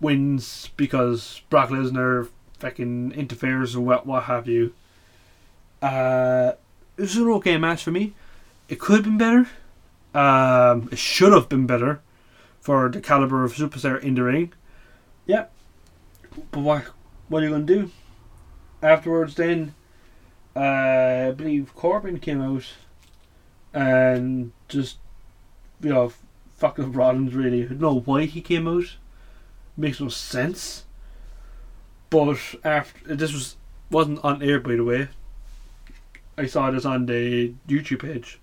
wins 0.00 0.70
because 0.76 1.42
Brock 1.50 1.70
Lesnar 1.70 2.28
fucking 2.58 3.12
interferes 3.12 3.74
or 3.74 3.80
what, 3.80 4.06
what 4.06 4.24
have 4.24 4.48
you. 4.48 4.74
Uh, 5.80 6.52
it 6.96 7.02
was 7.02 7.16
an 7.16 7.28
okay 7.28 7.56
match 7.56 7.82
for 7.82 7.90
me. 7.90 8.14
It 8.68 8.78
could 8.78 8.96
have 8.96 9.04
been 9.04 9.18
better. 9.18 9.48
Um, 10.14 10.88
it 10.92 10.98
should 10.98 11.32
have 11.32 11.48
been 11.48 11.66
better 11.66 12.00
for 12.60 12.88
the 12.88 13.00
caliber 13.00 13.44
of 13.44 13.54
superstar 13.54 14.00
in 14.00 14.14
the 14.14 14.22
ring. 14.22 14.52
Yeah, 15.26 15.46
but 16.50 16.60
what 16.60 16.84
what 17.28 17.42
are 17.42 17.48
you 17.48 17.58
to 17.58 17.62
do? 17.62 17.90
Afterwards, 18.82 19.34
then 19.34 19.74
uh, 20.54 21.28
I 21.28 21.30
believe 21.32 21.74
Corbin 21.74 22.18
came 22.18 22.40
out 22.40 22.64
and 23.72 24.52
just 24.68 24.98
you 25.80 25.90
know 25.90 26.12
fucked 26.62 26.78
up 26.78 26.94
Rollins. 26.94 27.34
Really, 27.34 27.64
I 27.64 27.66
don't 27.66 27.80
know 27.80 28.00
why 28.04 28.26
he 28.26 28.40
came 28.40 28.68
out. 28.68 28.96
Makes 29.76 30.00
no 30.00 30.08
sense. 30.08 30.84
But 32.08 32.38
after 32.62 33.16
this 33.16 33.32
was 33.32 33.56
wasn't 33.90 34.24
on 34.24 34.42
air 34.42 34.60
by 34.60 34.76
the 34.76 34.84
way. 34.84 35.08
I 36.38 36.46
saw 36.46 36.70
this 36.70 36.84
on 36.84 37.06
the 37.06 37.54
YouTube 37.68 38.02
page. 38.02 38.38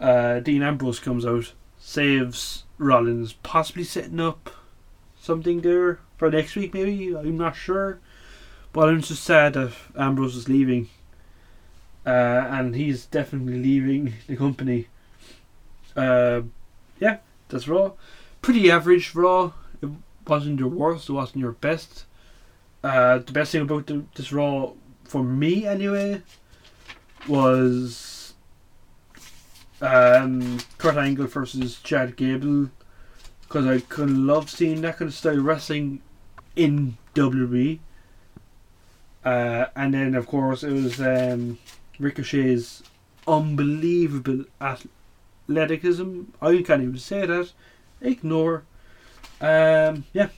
Uh, 0.00 0.40
Dean 0.40 0.62
Ambrose 0.62 0.98
comes 0.98 1.26
out, 1.26 1.52
saves 1.78 2.64
Rollins, 2.78 3.34
possibly 3.34 3.84
setting 3.84 4.18
up 4.18 4.50
something 5.20 5.60
there 5.60 6.00
for 6.16 6.30
next 6.30 6.56
week. 6.56 6.72
Maybe 6.72 7.14
I'm 7.14 7.36
not 7.36 7.54
sure, 7.54 8.00
but 8.72 8.88
I'm 8.88 9.02
just 9.02 9.22
sad 9.22 9.52
that 9.52 9.72
Ambrose 9.96 10.36
is 10.36 10.48
leaving, 10.48 10.88
uh, 12.06 12.48
and 12.48 12.74
he's 12.74 13.06
definitely 13.06 13.62
leaving 13.62 14.14
the 14.26 14.36
company. 14.36 14.88
Uh, 15.94 16.42
yeah, 17.00 17.18
that's 17.48 17.68
Raw. 17.68 17.92
Pretty 18.42 18.70
average 18.70 19.14
Raw. 19.14 19.52
It 19.82 19.90
wasn't 20.26 20.58
your 20.58 20.68
worst. 20.68 21.08
It 21.08 21.12
wasn't 21.12 21.38
your 21.38 21.52
best. 21.52 22.04
Uh, 22.82 23.18
the 23.18 23.32
best 23.32 23.52
thing 23.52 23.62
about 23.62 23.86
the, 23.86 24.04
this 24.14 24.32
Raw, 24.32 24.72
for 25.04 25.22
me 25.22 25.66
anyway, 25.66 26.22
was 27.26 28.34
um, 29.80 30.58
Kurt 30.78 30.96
Angle 30.96 31.26
versus 31.26 31.78
Chad 31.82 32.16
Gable 32.16 32.70
because 33.42 33.66
I 33.66 33.80
could 33.80 34.10
love 34.10 34.50
seeing 34.50 34.80
that 34.82 34.98
kind 34.98 35.08
of 35.08 35.14
style 35.14 35.38
wrestling 35.38 36.02
in 36.56 36.96
WWE. 37.14 37.78
Uh, 39.24 39.66
and 39.74 39.94
then 39.94 40.14
of 40.14 40.26
course 40.26 40.62
it 40.62 40.72
was 40.72 41.00
um, 41.00 41.58
Ricochet's 41.98 42.82
unbelievable 43.26 44.44
athleticism. 45.48 46.22
I 46.40 46.62
can't 46.62 46.82
even 46.82 46.98
say 46.98 47.26
that. 47.26 47.52
Ignore. 48.00 48.64
Um, 49.40 50.04
yeah, 50.12 50.28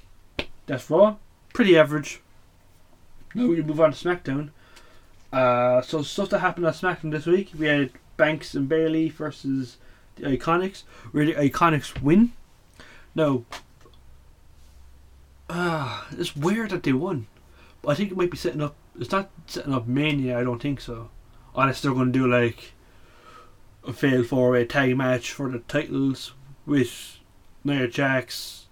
that's 0.66 0.90
Raw. 0.90 1.16
Pretty 1.52 1.78
average. 1.78 2.20
Now 3.34 3.46
we 3.46 3.62
move 3.62 3.80
on 3.80 3.92
to 3.92 4.08
SmackDown. 4.08 4.50
Uh, 5.32 5.82
so 5.82 6.02
stuff 6.02 6.30
that 6.30 6.38
happened 6.40 6.66
on 6.66 6.72
SmackDown 6.72 7.10
this 7.10 7.26
week. 7.26 7.50
We 7.58 7.66
had 7.66 7.90
Banks 8.16 8.54
and 8.54 8.68
Bayley 8.68 9.08
versus 9.10 9.76
the 10.16 10.22
Iconics. 10.22 10.84
Where 11.12 11.26
the 11.26 11.34
Iconics 11.34 12.00
win. 12.00 12.32
No. 13.14 13.44
Ah, 15.48 16.08
uh, 16.10 16.16
it's 16.18 16.34
weird 16.34 16.70
that 16.70 16.82
they 16.82 16.92
won. 16.92 17.26
But 17.82 17.90
I 17.90 17.94
think 17.94 18.10
it 18.10 18.16
might 18.16 18.30
be 18.30 18.36
setting 18.36 18.62
up. 18.62 18.74
It's 18.98 19.12
not 19.12 19.30
setting 19.46 19.74
up 19.74 19.86
Mania. 19.86 20.38
I 20.38 20.44
don't 20.44 20.60
think 20.60 20.80
so. 20.80 21.10
Unless 21.54 21.82
they're 21.82 21.92
going 21.92 22.12
to 22.12 22.18
do 22.18 22.26
like 22.26 22.72
a 23.86 23.92
fail 23.92 24.24
four 24.24 24.50
way 24.50 24.64
tag 24.64 24.96
match 24.96 25.32
for 25.32 25.50
the 25.50 25.60
titles 25.60 26.32
with 26.66 27.18
Nia 27.64 27.88
Jax, 27.88 28.66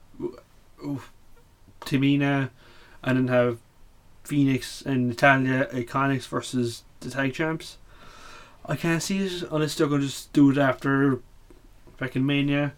Tamina, 1.81 2.51
and 3.03 3.19
then 3.19 3.29
have 3.29 3.59
Phoenix 4.25 4.83
and 4.83 5.09
Natalya 5.09 5.69
Iconics 5.73 6.27
versus 6.27 6.83
the 7.01 7.11
tag 7.11 7.35
champs. 7.35 7.79
I 8.67 8.77
can't 8.77 9.03
see 9.03 9.19
it 9.19 9.43
unless 9.51 9.75
they're 9.75 9.87
going 9.87 10.01
to 10.01 10.07
just 10.07 10.33
do 10.33 10.51
it 10.51 10.59
after 10.59 11.21
fucking 11.99 12.25
Mania. 12.25 12.73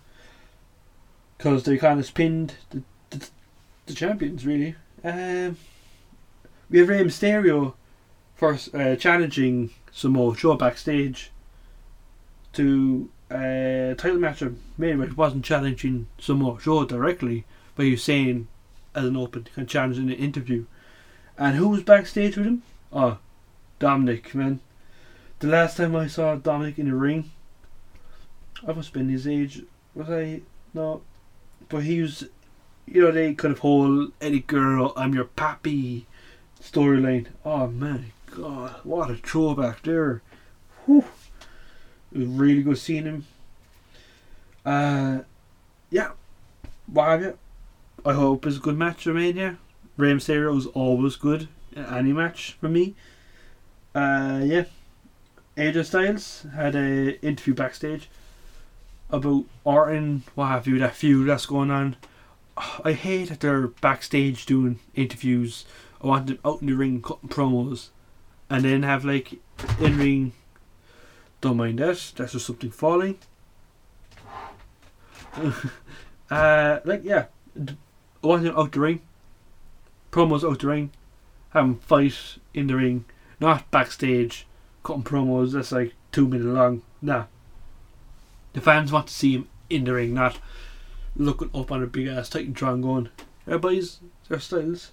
Because 1.36 1.64
they 1.64 1.76
kind 1.76 2.00
of 2.00 2.14
pinned 2.14 2.54
the, 2.70 2.82
the, 3.10 3.28
the 3.86 3.94
champions, 3.94 4.44
really. 4.46 4.74
Um, 5.04 5.56
we 6.70 6.78
have 6.78 6.88
Rey 6.88 7.04
Mysterio 7.04 7.74
first 8.34 8.74
uh, 8.74 8.96
challenging 8.96 9.70
Samoa 9.92 10.34
Joe 10.34 10.56
backstage 10.56 11.30
to 12.56 13.08
a 13.30 13.90
uh, 13.90 13.94
title 13.94 14.18
match 14.18 14.40
of 14.42 14.56
Mania, 14.78 14.96
which 14.98 15.16
wasn't 15.16 15.44
challenging 15.44 16.06
Samoa 16.18 16.58
Joe 16.60 16.84
directly, 16.84 17.44
but 17.74 17.84
he 17.84 17.92
was 17.92 18.02
saying 18.02 18.48
as 18.94 19.04
an 19.04 19.16
open 19.16 19.46
challenge 19.66 19.98
in 19.98 20.08
an 20.08 20.16
interview. 20.16 20.64
And 21.36 21.56
who 21.56 21.68
was 21.68 21.82
backstage 21.82 22.36
with 22.36 22.46
him? 22.46 22.62
Oh, 22.92 23.18
Dominic, 23.78 24.34
man. 24.34 24.60
The 25.40 25.48
last 25.48 25.76
time 25.76 25.94
I 25.94 26.06
saw 26.06 26.36
Dominic 26.36 26.78
in 26.78 26.88
the 26.88 26.94
ring, 26.94 27.30
I 28.66 28.72
must 28.72 28.88
have 28.88 28.94
been 28.94 29.10
his 29.10 29.28
age. 29.28 29.62
Was 29.94 30.08
I? 30.08 30.40
No. 30.72 31.02
But 31.68 31.82
he 31.82 32.00
was, 32.00 32.24
you 32.86 33.02
know, 33.02 33.10
they 33.10 33.34
kind 33.34 33.52
of 33.52 33.58
whole 33.58 34.08
Eddie 34.20 34.40
Girl, 34.40 34.94
I'm 34.96 35.14
your 35.14 35.24
pappy 35.24 36.06
storyline. 36.62 37.26
Oh 37.44 37.66
my 37.66 38.00
god, 38.34 38.76
what 38.84 39.10
a 39.10 39.16
throwback 39.16 39.82
there. 39.82 40.22
Whew. 40.86 41.04
Was 42.16 42.28
really 42.28 42.62
good 42.62 42.78
seeing 42.78 43.04
him. 43.04 43.26
Uh, 44.64 45.20
yeah. 45.90 46.12
What 46.86 47.08
have 47.08 47.22
you? 47.22 47.38
I 48.04 48.12
hope 48.12 48.46
it's 48.46 48.56
a 48.56 48.60
good 48.60 48.78
match 48.78 49.04
for 49.04 49.14
Mania. 49.14 49.58
Rey 49.96 50.12
Mysterio 50.12 50.56
is 50.56 50.66
always 50.66 51.16
good 51.16 51.48
in 51.74 51.84
any 51.86 52.12
match 52.12 52.56
for 52.60 52.68
me. 52.68 52.94
Uh, 53.94 54.40
yeah. 54.44 54.64
AJ 55.56 55.86
Styles 55.86 56.46
had 56.54 56.74
a 56.74 57.18
interview 57.24 57.54
backstage 57.54 58.08
about 59.10 59.44
Orton, 59.64 60.22
what 60.34 60.48
have 60.48 60.66
you, 60.66 60.78
that 60.78 60.94
feud 60.94 61.28
that's 61.28 61.46
going 61.46 61.70
on. 61.70 61.96
I 62.84 62.92
hate 62.92 63.28
that 63.28 63.40
they're 63.40 63.68
backstage 63.68 64.46
doing 64.46 64.80
interviews. 64.94 65.64
I 66.02 66.06
want 66.06 66.26
them 66.26 66.38
out 66.44 66.60
in 66.60 66.68
the 66.68 66.74
ring 66.74 67.02
cutting 67.02 67.28
promos, 67.28 67.88
and 68.48 68.64
then 68.64 68.82
have 68.82 69.04
like 69.04 69.34
in 69.80 69.98
ring. 69.98 70.32
Don't 71.40 71.56
mind 71.56 71.78
that. 71.78 72.12
That's 72.16 72.32
just 72.32 72.46
something 72.46 72.70
falling. 72.70 73.18
uh, 76.30 76.80
like 76.84 77.04
yeah, 77.04 77.26
them 77.54 77.78
out 78.22 78.72
the 78.72 78.80
ring 78.80 79.00
promos 80.16 80.50
out 80.50 80.60
the 80.60 80.66
ring, 80.66 80.90
them 81.52 81.76
fight 81.76 82.38
in 82.54 82.68
the 82.68 82.74
ring, 82.74 83.04
not 83.38 83.70
backstage 83.70 84.46
cutting 84.82 85.02
promos 85.02 85.52
that's 85.52 85.72
like 85.72 85.92
two 86.10 86.26
minutes 86.26 86.46
long. 86.46 86.80
Nah. 87.02 87.26
The 88.54 88.62
fans 88.62 88.90
want 88.90 89.08
to 89.08 89.12
see 89.12 89.34
him 89.34 89.48
in 89.68 89.84
the 89.84 89.92
ring, 89.92 90.14
not 90.14 90.38
looking 91.14 91.50
up 91.54 91.70
on 91.70 91.82
a 91.82 91.86
big 91.86 92.06
ass 92.06 92.30
Titantron 92.30 92.80
going, 92.80 93.10
everybody's 93.46 94.00
their 94.30 94.40
styles. 94.40 94.92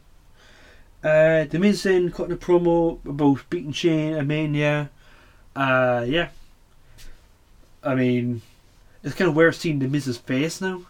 Uh, 1.01 1.45
the 1.45 1.57
Miz 1.57 1.83
then 1.83 2.11
cutting 2.11 2.33
a 2.33 2.37
promo 2.37 2.99
about 3.05 3.49
beating 3.49 3.71
Shane 3.71 4.15
and 4.15 4.27
Mania. 4.27 4.89
Uh, 5.55 6.05
yeah. 6.07 6.29
I 7.83 7.95
mean, 7.95 8.41
it's 9.03 9.15
kind 9.15 9.29
of 9.29 9.35
weird 9.35 9.55
seeing 9.55 9.79
the 9.79 9.87
Miz's 9.87 10.17
face 10.17 10.61
now. 10.61 10.83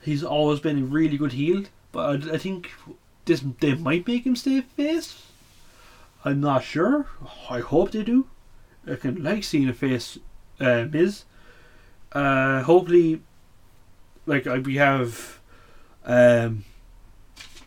He's 0.00 0.24
always 0.24 0.60
been 0.60 0.78
a 0.78 0.84
really 0.84 1.16
good 1.16 1.32
heel, 1.32 1.64
but 1.92 2.28
I, 2.28 2.34
I 2.34 2.38
think 2.38 2.70
this 3.24 3.44
they 3.60 3.74
might 3.74 4.06
make 4.06 4.26
him 4.26 4.34
stay 4.34 4.60
face. 4.62 5.22
I'm 6.24 6.40
not 6.40 6.64
sure. 6.64 7.06
I 7.50 7.60
hope 7.60 7.92
they 7.92 8.02
do. 8.02 8.26
I 8.90 8.96
can 8.96 9.22
like 9.22 9.44
seeing 9.44 9.68
a 9.68 9.74
face 9.74 10.18
uh, 10.60 10.86
Miz. 10.90 11.24
Uh, 12.12 12.62
hopefully, 12.62 13.22
like 14.26 14.44
we 14.64 14.76
have, 14.76 15.40
um, 16.04 16.64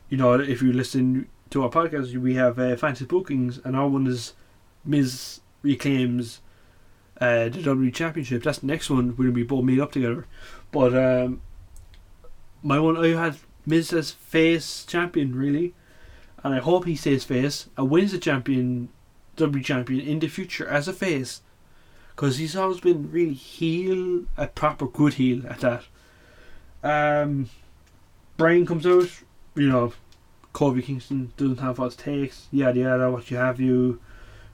you 0.10 0.18
know, 0.18 0.34
if 0.34 0.62
you 0.62 0.74
listen 0.74 1.28
to 1.50 1.64
our 1.64 1.70
podcast, 1.70 2.16
we 2.18 2.36
have 2.36 2.60
uh, 2.60 2.76
fancy 2.76 3.06
bookings, 3.06 3.60
and 3.64 3.76
our 3.76 3.88
one 3.88 4.08
is 4.08 4.34
Miz 4.84 5.42
reclaims 5.66 6.40
uh, 7.20 7.50
the 7.50 7.60
WWE 7.62 7.94
Championship. 7.94 8.44
That's 8.44 8.60
the 8.60 8.68
next 8.68 8.90
one. 8.90 9.16
Gonna 9.16 9.32
be 9.32 9.44
both 9.44 9.64
meet 9.64 9.80
up 9.80 9.92
together. 9.92 10.26
But 10.72 10.96
um, 10.96 11.42
my 12.64 12.80
one, 12.80 12.98
I 12.98 13.10
had 13.10 13.38
Miz 13.66 13.92
as 13.92 14.12
face 14.12 14.86
champion 14.86 15.36
really, 15.36 15.74
and 16.44 16.54
I 16.54 16.60
hope 16.60 16.86
he 16.86 16.96
stays 16.96 17.24
face 17.24 17.70
and 17.78 17.90
wins 17.90 18.12
the 18.12 18.20
champion, 18.20 18.90
WWE 19.38 19.64
champion 19.64 20.02
in 20.02 20.20
the 20.20 20.28
future 20.28 20.68
as 20.68 20.88
a 20.88 20.94
face, 20.94 21.42
because 22.16 22.38
he's 22.38 22.56
always 22.56 22.80
been 22.80 23.12
really 23.12 23.34
heel, 23.34 24.26
a 24.38 24.48
proper 24.48 24.88
good 24.88 25.16
heel 25.16 25.46
at 25.48 25.62
that. 25.62 25.84
Um, 26.84 27.50
Bryan 28.38 28.66
comes 28.66 28.86
out, 28.86 29.10
you 29.56 29.70
know, 29.70 29.94
Kofi 30.54 30.84
Kingston 30.84 31.34
doesn't 31.38 31.60
have 31.60 31.80
what 31.80 31.94
it 31.94 31.98
takes, 31.98 32.48
yada 32.52 32.80
yada, 32.80 33.12
what 33.12 33.32
you 33.32 33.38
have 33.38 33.60
you, 33.60 34.00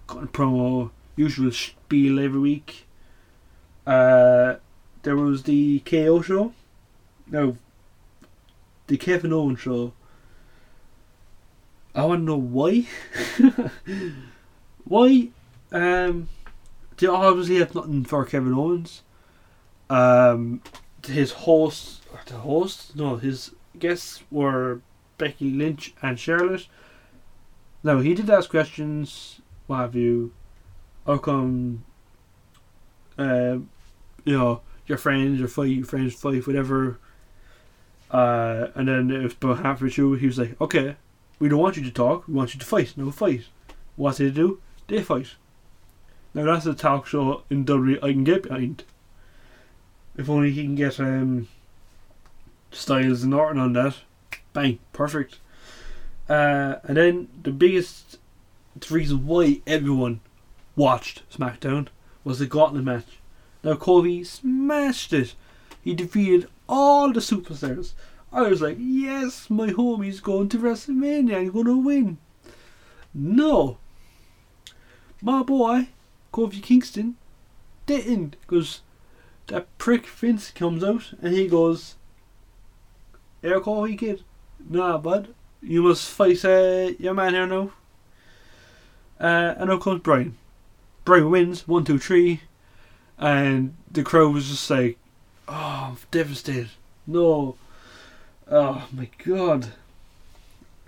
cutting 0.08 0.30
promo, 0.30 0.92
usual 1.16 1.52
spiel 1.52 2.20
every 2.20 2.40
week. 2.40 2.88
Uh, 3.86 4.56
there 5.04 5.16
was 5.16 5.44
the 5.44 5.80
KO 5.80 6.22
show. 6.22 6.54
No, 7.28 7.58
the 8.88 8.98
Kevin 8.98 9.34
Owens 9.34 9.60
show. 9.60 9.94
I 11.94 12.06
want 12.06 12.22
to 12.22 12.26
know 12.26 12.38
why. 12.38 12.88
why? 14.84 15.30
Um, 15.72 16.30
they 16.98 17.08
obviously 17.08 17.58
have 17.58 17.76
nothing 17.76 18.06
for 18.06 18.26
Kevin 18.26 18.54
Owens. 18.54 19.04
Um, 19.90 20.62
his 21.06 21.32
host, 21.32 22.04
the 22.28 22.36
host, 22.36 22.96
no, 22.96 23.18
his 23.18 23.52
guests 23.78 24.24
were 24.30 24.82
Becky 25.18 25.52
Lynch 25.52 25.94
and 26.02 26.20
Charlotte. 26.20 26.68
Now 27.84 28.00
he 28.00 28.14
did 28.14 28.30
ask 28.30 28.50
questions. 28.50 29.42
What 29.68 29.78
have 29.78 29.96
you? 29.96 30.34
How 31.06 31.18
come? 31.18 31.84
Uh, 33.18 33.60
you 34.24 34.38
know, 34.38 34.62
your 34.88 34.98
friends, 34.98 35.40
your 35.40 35.48
fight, 35.48 35.70
your 35.70 35.86
friends 35.86 36.14
fight, 36.14 36.46
whatever. 36.46 37.00
Uh, 38.10 38.68
and 38.76 38.88
then 38.88 39.12
if 39.12 39.42
about 39.42 39.64
halfway 39.64 39.90
through, 39.90 40.16
he 40.16 40.28
was 40.28 40.38
like, 40.38 40.60
"Okay, 40.60 40.96
we 41.40 41.50
don't 41.50 41.60
want 41.60 41.78
you 41.78 41.84
to 41.84 41.92
talk. 41.92 42.28
We 42.28 42.34
want 42.34 42.54
you 42.54 42.60
to 42.60 42.66
fight. 42.66 42.94
No 42.98 43.12
fight." 43.12 43.46
What 43.96 44.18
they 44.18 44.30
do? 44.30 44.60
They 44.88 45.02
fight. 45.02 45.36
Now 46.34 46.46
that's 46.46 46.66
a 46.66 46.74
talk 46.74 47.08
show 47.08 47.44
in 47.50 47.66
WWE 47.66 48.04
I 48.04 48.14
can 48.14 48.24
get 48.24 48.44
behind. 48.44 48.84
If 50.18 50.30
only 50.30 50.52
he 50.52 50.64
can 50.64 50.76
get 50.76 51.00
um, 51.00 51.48
Styles 52.72 53.24
and 53.24 53.34
Orton 53.34 53.62
on 53.62 53.74
that, 53.74 53.96
bang, 54.54 54.80
perfect. 54.94 55.40
Uh, 56.30 56.76
and 56.84 56.98
then 56.98 57.28
the 57.44 57.52
biggest 57.52 58.18
reason 58.90 59.26
why 59.26 59.62
everyone 59.68 60.22
watched 60.82 61.22
SmackDown 61.30 61.88
was 62.24 62.40
the 62.40 62.48
Gauntlet 62.48 62.84
match. 62.84 63.20
Now 63.64 63.76
Kofi 63.76 64.26
smashed 64.26 65.14
it. 65.14 65.36
He 65.84 65.94
defeated 65.94 66.50
all 66.68 67.14
the 67.14 67.20
superstars. 67.20 67.94
I 68.34 68.44
was 68.48 68.64
like, 68.64 68.78
yes, 68.80 69.48
my 69.48 69.68
homie's 69.68 70.20
going 70.20 70.50
to 70.50 70.58
WrestleMania. 70.58 71.44
He's 71.44 71.52
to 71.52 71.78
win. 71.78 72.18
No. 73.14 73.78
My 75.22 75.44
boy, 75.44 75.90
Kofi 76.34 76.64
Kingston, 76.64 77.16
didn't. 77.86 78.38
Because 78.42 78.82
that 79.48 79.68
prick 79.78 80.08
Vince 80.08 80.50
comes 80.50 80.84
out 80.84 81.14
and 81.22 81.36
he 81.36 81.48
goes, 81.48 81.94
Air 83.44 83.60
Kofi 83.60 84.00
kid. 84.00 84.24
Nah, 84.68 84.98
bud. 84.98 85.36
You 85.62 85.84
must 85.84 86.10
fight 86.10 86.44
uh, 86.44 86.94
your 86.98 87.14
man 87.14 87.34
here 87.36 87.46
now. 87.46 87.72
Uh, 89.20 89.54
and 89.60 89.70
out 89.70 89.82
comes 89.82 90.02
Bryan. 90.02 90.38
Bryan 91.06 91.32
wins, 91.32 91.68
one, 91.68 91.84
two, 91.84 92.00
three. 92.00 92.42
And 93.18 93.76
the 93.92 94.04
crowd 94.04 94.34
was 94.34 94.50
just 94.50 94.70
like, 94.70 94.98
oh, 95.48 95.90
I'm 95.92 95.98
devastated. 96.10 96.70
No. 97.06 97.56
Oh 98.50 98.88
my 98.92 99.10
god. 99.24 99.74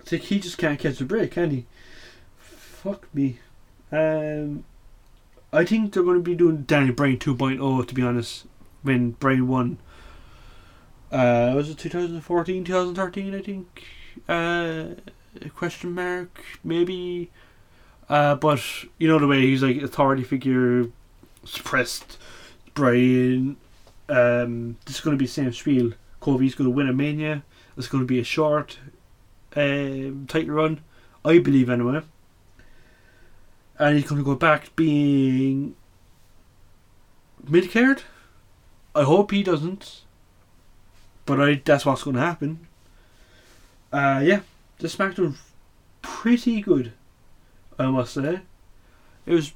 It's 0.00 0.12
like 0.12 0.22
he 0.22 0.38
just 0.38 0.58
can't 0.58 0.78
catch 0.78 1.00
a 1.00 1.04
break, 1.04 1.32
can 1.32 1.50
he? 1.50 1.66
Fuck 2.38 3.12
me. 3.14 3.38
Um, 3.90 4.64
I 5.52 5.64
think 5.64 5.92
they're 5.92 6.02
going 6.02 6.18
to 6.18 6.22
be 6.22 6.34
doing 6.34 6.62
Danny 6.62 6.90
Bryan 6.90 7.18
2.0, 7.18 7.86
to 7.86 7.94
be 7.94 8.02
honest, 8.02 8.46
when 8.82 9.12
Bryan 9.12 9.48
won. 9.48 9.78
Uh, 11.10 11.52
was 11.54 11.70
it 11.70 11.78
2014, 11.78 12.64
2013, 12.64 13.34
I 13.34 13.40
think? 13.40 13.84
Uh, 14.28 14.86
question 15.54 15.92
mark, 15.92 16.44
maybe. 16.64 17.30
Uh, 18.08 18.34
but 18.34 18.60
you 18.98 19.08
know 19.08 19.18
the 19.18 19.26
way 19.26 19.40
he's 19.40 19.62
like 19.62 19.82
authority 19.82 20.22
figure, 20.22 20.86
suppressed 21.44 22.18
Bryan. 22.74 23.56
Um, 24.08 24.76
this 24.84 24.96
is 24.96 25.00
going 25.00 25.16
to 25.16 25.18
be 25.18 25.26
the 25.26 25.32
same 25.32 25.52
spiel. 25.52 25.92
Kofi's 26.20 26.54
going 26.54 26.68
to 26.68 26.74
win 26.74 26.88
a 26.88 26.92
Mania. 26.92 27.42
It's 27.76 27.88
going 27.88 28.02
to 28.02 28.06
be 28.06 28.20
a 28.20 28.24
short 28.24 28.78
um, 29.56 30.26
title 30.28 30.54
run, 30.54 30.80
I 31.24 31.38
believe 31.38 31.70
anyway. 31.70 32.02
And 33.78 33.96
he's 33.96 34.08
going 34.08 34.20
to 34.20 34.24
go 34.24 34.34
back 34.34 34.74
being 34.76 35.74
mid 37.48 37.72
card. 37.72 38.02
I 38.94 39.02
hope 39.02 39.32
he 39.32 39.42
doesn't, 39.42 40.02
but 41.26 41.40
I 41.40 41.60
that's 41.64 41.84
what's 41.84 42.04
going 42.04 42.16
to 42.16 42.22
happen. 42.22 42.68
Uh, 43.92 44.20
yeah, 44.24 44.40
the 44.78 44.88
SmackDown 44.88 45.36
pretty 46.02 46.60
good, 46.60 46.92
I 47.78 47.86
must 47.86 48.14
say. 48.14 48.40
It 49.26 49.32
was 49.32 49.52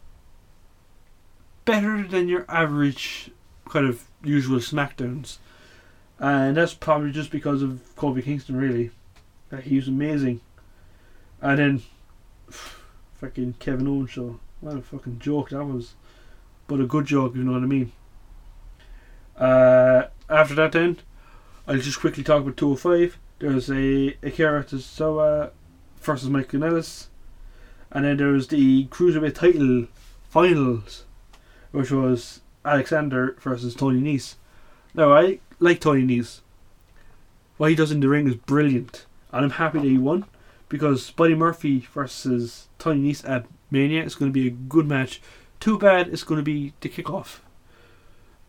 better 1.64 2.02
than 2.06 2.28
your 2.28 2.44
average 2.48 3.30
kind 3.68 3.86
of 3.86 4.04
usual 4.24 4.58
SmackDowns. 4.58 5.38
And 6.18 6.56
that's 6.56 6.74
probably 6.74 7.12
just 7.12 7.30
because 7.30 7.62
of 7.62 7.80
Kofi 7.96 8.24
Kingston, 8.24 8.56
really. 8.56 8.90
Uh, 9.52 9.58
he 9.58 9.76
was 9.76 9.88
amazing. 9.88 10.40
And 11.40 11.58
then, 11.58 11.82
fucking 13.20 13.54
Kevin 13.60 13.86
Owens 13.86 14.10
show. 14.10 14.40
What 14.60 14.76
a 14.76 14.82
fucking 14.82 15.20
joke 15.20 15.50
that 15.50 15.64
was. 15.64 15.94
But 16.66 16.80
a 16.80 16.86
good 16.86 17.06
joke, 17.06 17.36
you 17.36 17.44
know 17.44 17.52
what 17.52 17.62
I 17.62 17.66
mean. 17.66 17.92
Uh, 19.36 20.04
after 20.28 20.54
that, 20.54 20.72
then, 20.72 20.98
I'll 21.66 21.78
just 21.78 22.00
quickly 22.00 22.24
talk 22.24 22.42
about 22.42 22.56
205. 22.56 23.18
There's 23.38 23.70
a 23.70 24.16
Akira 24.22 24.64
Tozawa 24.64 25.50
versus 26.00 26.28
Mike 26.28 26.50
Kanellis. 26.50 27.06
And 27.90 28.04
then 28.04 28.16
there 28.16 28.28
was 28.28 28.48
the 28.48 28.86
Cruiserweight 28.86 29.34
title 29.34 29.86
finals, 30.28 31.04
which 31.72 31.90
was 31.90 32.40
Alexander 32.64 33.36
versus 33.40 33.74
Tony 33.74 34.00
Nese. 34.00 34.34
Now, 34.94 35.12
I 35.14 35.40
like 35.58 35.80
Tony 35.80 36.02
Nese. 36.02 36.40
What 37.56 37.70
he 37.70 37.76
does 37.76 37.90
in 37.90 38.00
the 38.00 38.08
ring 38.08 38.28
is 38.28 38.36
brilliant. 38.36 39.06
And 39.32 39.44
I'm 39.44 39.50
happy 39.52 39.78
that 39.78 39.86
he 39.86 39.98
won 39.98 40.24
because 40.68 41.10
Buddy 41.10 41.34
Murphy 41.34 41.80
versus 41.92 42.68
Tony 42.78 43.10
Nese 43.10 43.28
at 43.28 43.46
Mania 43.70 44.04
is 44.04 44.14
going 44.14 44.30
to 44.30 44.34
be 44.34 44.46
a 44.46 44.50
good 44.50 44.86
match. 44.86 45.20
Too 45.60 45.78
bad 45.78 46.08
it's 46.08 46.22
going 46.22 46.38
to 46.38 46.44
be 46.44 46.72
the 46.80 46.88
kickoff. 46.88 47.40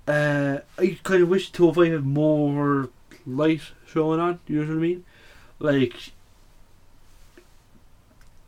Uh, 0.07 0.59
I 0.77 0.97
kind 1.03 1.23
of 1.23 1.29
wish 1.29 1.51
205 1.51 1.91
had 1.91 2.05
more 2.05 2.89
light 3.25 3.61
showing 3.85 4.19
on. 4.19 4.39
You 4.47 4.61
know 4.61 4.67
what 4.67 4.77
I 4.77 4.81
mean? 4.81 5.05
Like 5.59 6.13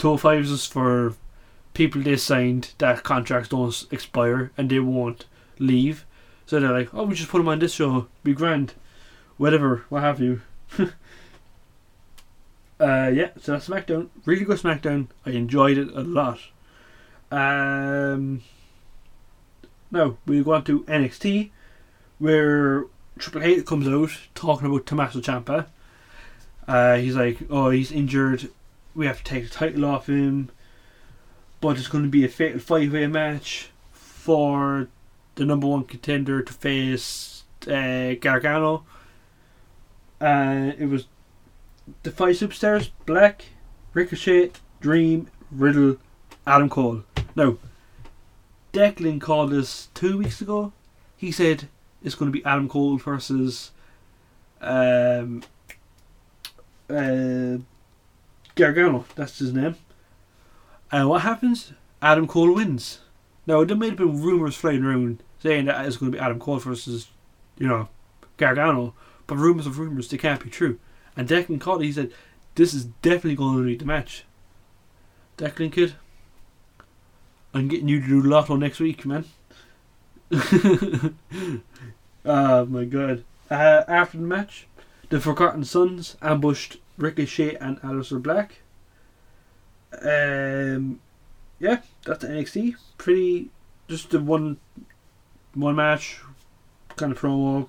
205 0.02 0.46
is 0.46 0.66
for 0.66 1.14
people 1.76 2.02
they 2.02 2.18
signed 2.18 2.74
that 2.80 3.04
contracts 3.04 3.50
don't 3.50 3.86
expire 3.92 4.52
and 4.58 4.72
they 4.72 4.80
won't 4.80 5.26
leave. 5.60 6.08
So 6.48 6.60
they're 6.60 6.72
like, 6.72 6.92
oh, 6.92 7.04
we 7.04 7.14
just 7.14 7.30
put 7.30 7.38
them 7.38 7.48
on 7.48 7.60
this 7.60 7.74
show, 7.74 8.08
be 8.24 8.34
grand, 8.34 8.74
whatever, 9.38 9.86
what 9.90 10.02
have 10.02 10.20
you. 10.20 10.42
uh, 10.80 10.88
yeah, 13.14 13.30
so 13.40 13.52
that's 13.52 13.70
SmackDown. 13.70 14.10
Really 14.26 14.44
good 14.44 14.58
SmackDown. 14.58 15.10
I 15.24 15.30
enjoyed 15.30 15.78
it 15.78 15.90
a 15.94 16.02
lot. 16.02 16.40
Um, 17.30 18.42
now 19.92 20.18
we 20.26 20.44
go 20.44 20.56
on 20.56 20.64
to 20.64 20.82
NXT, 20.86 21.52
where 22.18 22.86
Triple 23.20 23.44
H 23.44 23.68
comes 23.68 23.88
out 23.88 24.18
talking 24.34 24.66
about 24.66 24.88
Tommaso 24.88 25.20
Ciampa. 25.20 25.68
Uh, 26.68 26.96
he's 26.96 27.16
like, 27.16 27.38
oh, 27.52 27.70
he's 27.70 27.92
injured. 27.92 28.50
We 28.96 29.06
have 29.06 29.20
to 29.20 29.24
take 29.24 29.44
the 29.44 29.50
title 29.50 29.86
off 29.86 30.08
him. 30.08 30.50
But 31.60 31.78
it's 31.78 31.88
going 31.88 32.04
to 32.04 32.10
be 32.10 32.26
a 32.26 32.30
fatal 32.30 32.60
five 32.60 32.92
way 32.92 33.08
match 33.08 33.70
for 33.92 34.88
the 35.36 35.46
number 35.46 35.68
one 35.68 35.84
contender 35.84 36.42
to 36.42 36.54
face 36.54 37.44
uh, 37.68 38.16
Gargano. 38.20 38.84
Uh, 40.20 40.72
it 40.78 40.88
was 40.88 41.08
the 42.04 42.12
five 42.12 42.36
superstars 42.36 42.90
Black, 43.06 43.46
Ricochet, 43.94 44.52
Dream, 44.80 45.28
Riddle, 45.52 45.98
Adam 46.46 46.70
Cole. 46.70 47.04
Now, 47.36 47.58
Declan 48.74 49.22
called 49.22 49.54
us 49.54 49.90
two 49.94 50.18
weeks 50.18 50.42
ago. 50.42 50.74
He 51.18 51.32
said 51.32 51.68
it's 52.04 52.16
going 52.16 52.32
to 52.32 52.38
be 52.38 52.44
Adam 52.46 52.68
Cole 52.68 52.98
versus 52.98 53.72
um, 54.62 55.44
uh, 56.90 57.58
Gargano. 58.56 59.06
That's 59.16 59.40
his 59.40 59.54
name. 59.54 59.76
And 60.92 61.10
what 61.10 61.22
happens? 61.22 61.74
Adam 62.02 62.28
Cole 62.28 62.54
wins. 62.54 63.00
Now, 63.48 63.64
there 63.64 63.78
may 63.78 63.90
have 63.90 63.98
been 63.98 64.22
rumours 64.22 64.56
flying 64.56 64.84
around 64.84 65.24
saying 65.40 65.66
that 65.66 65.86
it's 65.86 65.98
going 65.98 66.12
to 66.12 66.18
be 66.18 66.24
Adam 66.24 66.40
Cole 66.40 66.60
versus, 66.60 67.08
you 67.58 67.68
know, 67.68 67.90
Gargano. 68.38 68.94
But 69.28 69.38
rumours 69.38 69.66
of 69.66 69.80
rumours, 69.80 70.10
they 70.10 70.18
can't 70.18 70.44
be 70.44 70.50
true. 70.50 70.80
And 71.16 71.28
Declan 71.28 71.82
it. 71.82 71.86
He 71.86 71.92
said, 71.92 72.12
this 72.56 72.74
is 72.74 72.86
definitely 73.02 73.36
going 73.36 73.58
to 73.58 73.64
be 73.64 73.76
the 73.76 73.86
match. 73.86 74.26
Declan 75.38 75.72
kid, 75.72 75.96
I'm 77.54 77.68
getting 77.68 77.88
you 77.88 78.02
to 78.02 78.08
do 78.08 78.22
Lotto 78.22 78.56
next 78.56 78.80
week, 78.80 79.06
man. 79.06 79.26
oh 82.26 82.66
my 82.66 82.86
god. 82.86 83.24
Uh, 83.50 83.84
after 83.88 84.18
the 84.18 84.24
match, 84.24 84.68
the 85.10 85.20
Forgotten 85.20 85.64
Sons 85.66 86.16
ambushed 86.22 86.78
Ricochet 87.02 87.56
and 87.56 87.82
Aleister 87.82 88.22
Black. 88.22 88.62
Um, 90.02 91.00
yeah, 91.60 91.82
that's 92.06 92.24
NXT. 92.24 92.76
Pretty, 92.98 93.50
just 93.88 94.12
the 94.12 94.20
one, 94.20 94.58
one 95.54 95.76
match, 95.76 96.20
kind 96.96 97.12
of 97.12 97.20
promo. 97.20 97.68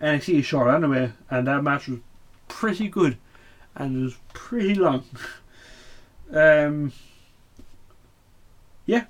NXT 0.00 0.40
is 0.40 0.46
short 0.46 0.72
anyway, 0.72 1.12
and 1.30 1.46
that 1.46 1.62
match 1.62 1.88
was 1.88 2.00
pretty 2.48 2.88
good, 2.88 3.16
and 3.74 3.96
it 3.96 4.04
was 4.04 4.16
pretty 4.34 4.74
long. 4.74 5.04
um, 6.32 6.92
yeah. 8.84 9.04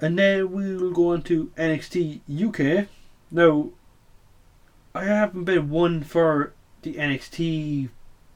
And 0.00 0.18
then 0.18 0.52
we'll 0.52 0.92
go 0.92 1.12
on 1.12 1.22
to 1.22 1.50
NXT 1.56 2.20
UK. 2.28 2.88
Now, 3.30 3.70
I 4.94 5.04
haven't 5.04 5.44
been 5.44 5.70
one 5.70 6.02
for 6.02 6.52
the 6.82 6.94
NXT 6.94 7.88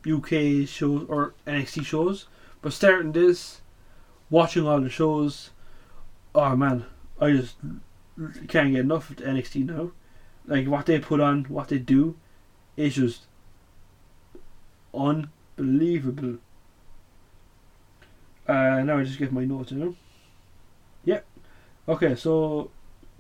UK 0.07 0.69
shows 0.69 1.07
or 1.09 1.35
NXT 1.47 1.85
shows, 1.85 2.27
but 2.61 2.73
starting 2.73 3.13
this, 3.13 3.61
watching 4.31 4.67
all 4.67 4.81
the 4.81 4.89
shows, 4.89 5.51
oh 6.35 6.57
man, 6.57 6.87
I 7.21 7.31
just 7.33 7.57
can't 8.49 8.73
get 8.73 8.81
enough 8.81 9.11
of 9.11 9.17
the 9.17 9.25
NXT 9.25 9.67
now. 9.67 9.93
Like 10.47 10.67
what 10.67 10.87
they 10.87 10.99
put 10.99 11.21
on, 11.21 11.45
what 11.45 11.69
they 11.69 11.79
do, 11.79 12.17
is 12.77 12.97
just 12.97 13.27
unbelievable. 14.93 16.39
Uh, 18.47 18.83
now 18.83 18.99
I 18.99 19.05
just 19.05 19.19
get 19.19 19.33
my 19.33 19.45
notes, 19.45 19.71
you 19.73 19.79
know. 19.79 19.97
Yep. 21.05 21.25
Okay, 21.89 22.15
so 22.17 22.71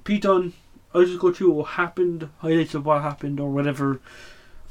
Pete 0.04 0.22
Dunne. 0.22 0.52
I'll 0.94 1.06
just 1.06 1.20
go 1.20 1.32
through 1.32 1.52
what 1.52 1.68
happened, 1.68 2.28
highlights 2.38 2.74
of 2.74 2.84
what 2.84 3.00
happened, 3.00 3.40
or 3.40 3.50
whatever. 3.50 4.00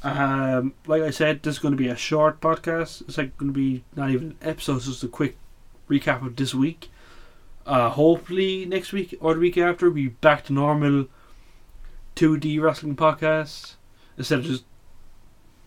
Um, 0.04 0.74
like 0.86 1.02
I 1.02 1.10
said, 1.10 1.42
this 1.42 1.56
is 1.56 1.60
going 1.60 1.72
to 1.72 1.82
be 1.82 1.88
a 1.88 1.96
short 1.96 2.40
podcast. 2.40 3.02
It's 3.02 3.18
like 3.18 3.36
going 3.36 3.52
to 3.52 3.58
be 3.58 3.84
not 3.94 4.10
even 4.10 4.30
an 4.30 4.36
episode, 4.42 4.76
it's 4.76 4.86
just 4.86 5.04
a 5.04 5.08
quick 5.08 5.36
recap 5.88 6.26
of 6.26 6.36
this 6.36 6.54
week. 6.54 6.90
Uh, 7.64 7.90
hopefully 7.90 8.64
next 8.64 8.92
week 8.92 9.14
or 9.20 9.34
the 9.34 9.40
week 9.40 9.56
after, 9.56 9.86
we'll 9.86 9.94
be 9.94 10.08
back 10.08 10.44
to 10.44 10.52
normal 10.52 11.06
2D 12.16 12.60
wrestling 12.60 12.96
podcast 12.96 13.74
instead 14.18 14.40
of 14.40 14.44
just 14.44 14.64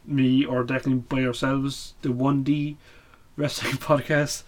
me 0.05 0.45
or 0.45 0.63
Declan 0.63 1.07
by 1.07 1.23
ourselves, 1.23 1.93
the 2.01 2.09
1D 2.09 2.75
wrestling 3.37 3.73
podcast. 3.77 4.43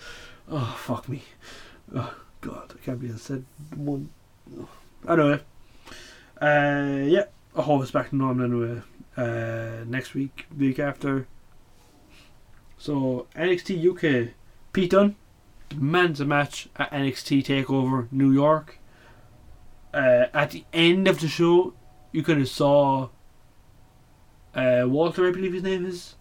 Oh, 0.50 0.78
fuck 0.80 1.08
me. 1.08 1.24
Oh, 1.96 2.14
God, 2.42 2.74
I 2.76 2.86
can't 2.86 3.04
I 3.04 3.18
said 3.18 3.46
one. 3.76 4.10
Oh. 4.58 4.68
Anyway, 5.08 5.40
uh, 6.42 7.06
yeah, 7.06 7.26
I 7.56 7.62
hope 7.62 7.82
it's 7.82 7.92
back 7.92 8.10
to 8.10 8.16
normal 8.16 8.46
anyway. 8.46 8.82
Uh, 9.18 9.84
next 9.88 10.14
week, 10.14 10.46
week 10.56 10.78
after. 10.78 11.28
So, 12.78 13.26
NXT 13.36 14.28
UK, 14.28 14.34
Pete 14.72 14.92
Dunne 14.92 15.16
demands 15.70 16.22
a 16.22 16.26
match 16.26 16.70
at 16.76 16.92
NXT 16.92 17.44
TakeOver 17.46 18.08
New 18.12 18.32
York. 18.32 18.78
Uh, 19.92 20.26
at 20.34 20.52
the 20.52 20.64
end 20.72 21.08
of 21.08 21.20
the 21.20 21.28
show, 21.28 21.74
you 22.12 22.22
kind 22.22 22.42
of 22.42 22.48
saw 22.48 23.10
uh, 24.54 24.84
Walter, 24.86 25.28
I 25.28 25.32
believe 25.32 25.54
his 25.54 25.64
name 25.64 25.86
is, 25.86 26.16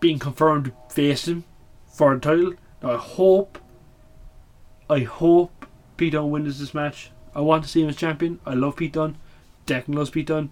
being 0.00 0.18
confirmed 0.18 0.72
him 0.94 1.44
for 1.86 2.14
the 2.14 2.20
title. 2.20 2.54
Now 2.82 2.94
I 2.94 2.96
hope, 2.96 3.58
I 4.90 5.00
hope 5.00 5.66
Pete 5.96 6.12
Dunne 6.12 6.30
wins 6.30 6.58
this 6.58 6.74
match. 6.74 7.10
I 7.34 7.40
want 7.40 7.62
to 7.62 7.68
see 7.68 7.82
him 7.82 7.88
as 7.88 7.96
champion. 7.96 8.40
I 8.44 8.54
love 8.54 8.76
Pete 8.76 8.94
Dunne. 8.94 9.16
Declan 9.66 9.94
loves 9.94 10.10
Pete 10.10 10.26
Dunne. 10.26 10.50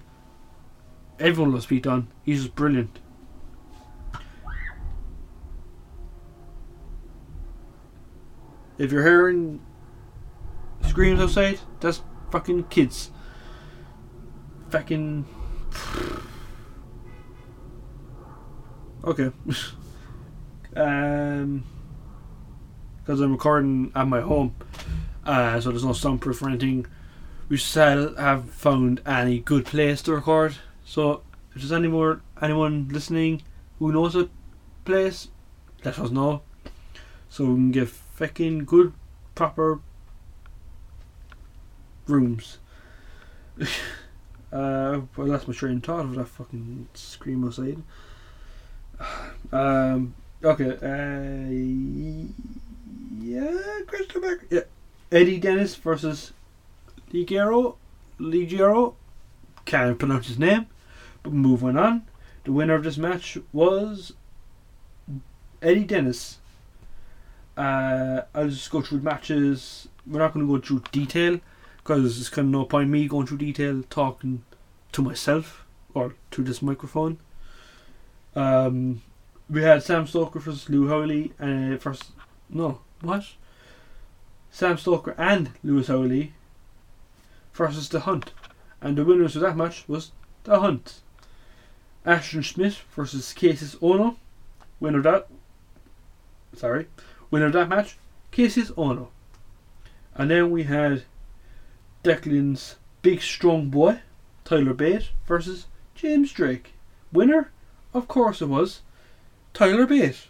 Everyone 1.18 1.52
loves 1.52 1.66
Pete 1.66 1.84
Dunne. 1.84 2.08
He's 2.24 2.42
just 2.42 2.54
brilliant. 2.54 2.98
If 8.76 8.90
you're 8.90 9.04
hearing 9.04 9.60
screams 10.88 11.20
outside, 11.20 11.60
that's 11.80 12.02
fucking 12.32 12.64
kids. 12.64 13.10
Fucking. 14.70 15.24
Okay. 19.04 19.30
um, 20.76 21.64
because 22.98 23.20
I'm 23.20 23.32
recording 23.32 23.92
at 23.94 24.08
my 24.08 24.20
home, 24.20 24.56
uh, 25.24 25.60
so 25.60 25.70
there's 25.70 25.84
no 25.84 25.92
soundproof 25.92 26.42
or 26.42 26.48
anything. 26.48 26.86
We 27.48 27.58
still 27.58 28.16
have 28.16 28.50
found 28.50 29.00
any 29.06 29.38
good 29.38 29.66
place 29.66 30.02
to 30.02 30.14
record. 30.14 30.56
So 30.84 31.22
if 31.54 31.62
there's 31.62 31.72
any 31.72 31.88
more 31.88 32.20
anyone 32.40 32.88
listening 32.90 33.42
who 33.78 33.92
knows 33.92 34.14
a 34.14 34.28
place, 34.84 35.28
let 35.84 35.98
us 35.98 36.10
know. 36.10 36.42
So 37.28 37.44
we 37.44 37.54
can 37.54 37.70
get 37.72 37.88
fucking 37.88 38.64
good, 38.64 38.92
proper 39.34 39.80
rooms. 42.06 42.58
uh, 43.60 45.00
well, 45.16 45.26
that's 45.26 45.48
my 45.48 45.54
train 45.54 45.78
of 45.78 45.84
thought 45.84 46.04
of 46.04 46.14
that 46.14 46.28
fucking 46.28 46.88
scream 46.94 47.44
outside. 47.44 47.82
Um, 49.52 50.14
okay. 50.42 50.70
Uh, 50.70 51.50
yeah, 53.20 53.80
Christian 53.86 54.20
Becker. 54.20 54.46
Yeah. 54.50 54.60
Eddie 55.12 55.38
Dennis 55.38 55.74
versus 55.76 56.32
Ligero. 57.12 57.76
Ligero. 58.18 58.94
Can't 59.64 59.98
pronounce 59.98 60.28
his 60.28 60.38
name. 60.38 60.66
But 61.24 61.32
moving 61.32 61.76
on. 61.76 62.06
The 62.44 62.52
winner 62.52 62.74
of 62.74 62.84
this 62.84 62.98
match 62.98 63.38
was 63.52 64.12
Eddie 65.60 65.84
Dennis. 65.84 66.38
Uh, 67.56 68.22
I'll 68.34 68.48
just 68.48 68.70
go 68.70 68.82
through 68.82 69.00
matches. 69.00 69.88
We're 70.06 70.20
not 70.20 70.34
going 70.34 70.46
to 70.46 70.52
go 70.52 70.64
through 70.64 70.84
detail 70.92 71.40
because 71.78 72.16
there's 72.16 72.28
kind 72.28 72.46
of 72.46 72.52
no 72.52 72.64
point 72.64 72.90
me 72.90 73.08
going 73.08 73.26
through 73.26 73.38
detail 73.38 73.82
talking 73.90 74.44
to 74.92 75.02
myself 75.02 75.64
or 75.94 76.14
to 76.30 76.42
this 76.42 76.62
microphone. 76.62 77.18
Um, 78.36 79.02
we 79.48 79.62
had 79.62 79.82
Sam 79.82 80.06
Stoker 80.06 80.38
versus 80.38 80.68
Lou 80.68 80.88
Howley 80.88 81.32
and 81.38 81.74
uh, 81.74 81.78
first 81.78 82.12
no 82.50 82.80
what 83.00 83.24
Sam 84.50 84.78
Stoker 84.78 85.14
and 85.16 85.50
Lewis 85.62 85.88
Howley 85.88 86.32
versus 87.52 87.88
the 87.88 88.00
Hunt, 88.00 88.32
and 88.80 88.96
the 88.96 89.04
winners 89.04 89.36
of 89.36 89.42
that 89.42 89.56
match 89.56 89.84
was 89.88 90.12
the 90.44 90.58
Hunt. 90.60 91.00
Ashton 92.04 92.42
Smith 92.42 92.84
versus 92.94 93.34
Kassius 93.36 93.76
Ohno, 93.76 94.16
winner 94.80 95.02
that. 95.02 95.26
Sorry, 96.54 96.86
winner 97.30 97.50
that 97.50 97.68
match, 97.68 97.96
Kassius 98.32 98.72
Ohno. 98.72 99.08
And 100.14 100.30
then 100.30 100.50
we 100.50 100.64
had 100.64 101.04
Declan's 102.02 102.76
big 103.02 103.22
strong 103.22 103.70
boy, 103.70 104.00
Tyler 104.44 104.74
Bate 104.74 105.10
versus 105.26 105.66
James 105.94 106.32
Drake. 106.32 106.74
Winner 107.12 107.50
of 107.94 108.08
course 108.08 108.42
it 108.42 108.48
was. 108.48 108.82
Tyler 109.54 109.86
Bate. 109.86 110.26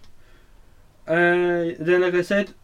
Uh, 1.08 1.72
then, 1.78 2.02
like 2.02 2.14
I 2.14 2.22
said, 2.22 2.54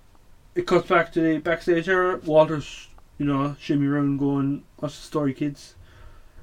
it 0.55 0.67
cuts 0.67 0.89
back 0.89 1.11
to 1.13 1.21
the 1.21 1.39
backstage 1.39 1.89
area. 1.89 2.19
Walter's, 2.19 2.89
you 3.19 3.25
know, 3.25 3.57
shimmy 3.59 3.87
around 3.87 4.19
going, 4.19 4.63
What's 4.77 4.97
the 4.97 5.07
story, 5.07 5.33
kids? 5.33 5.75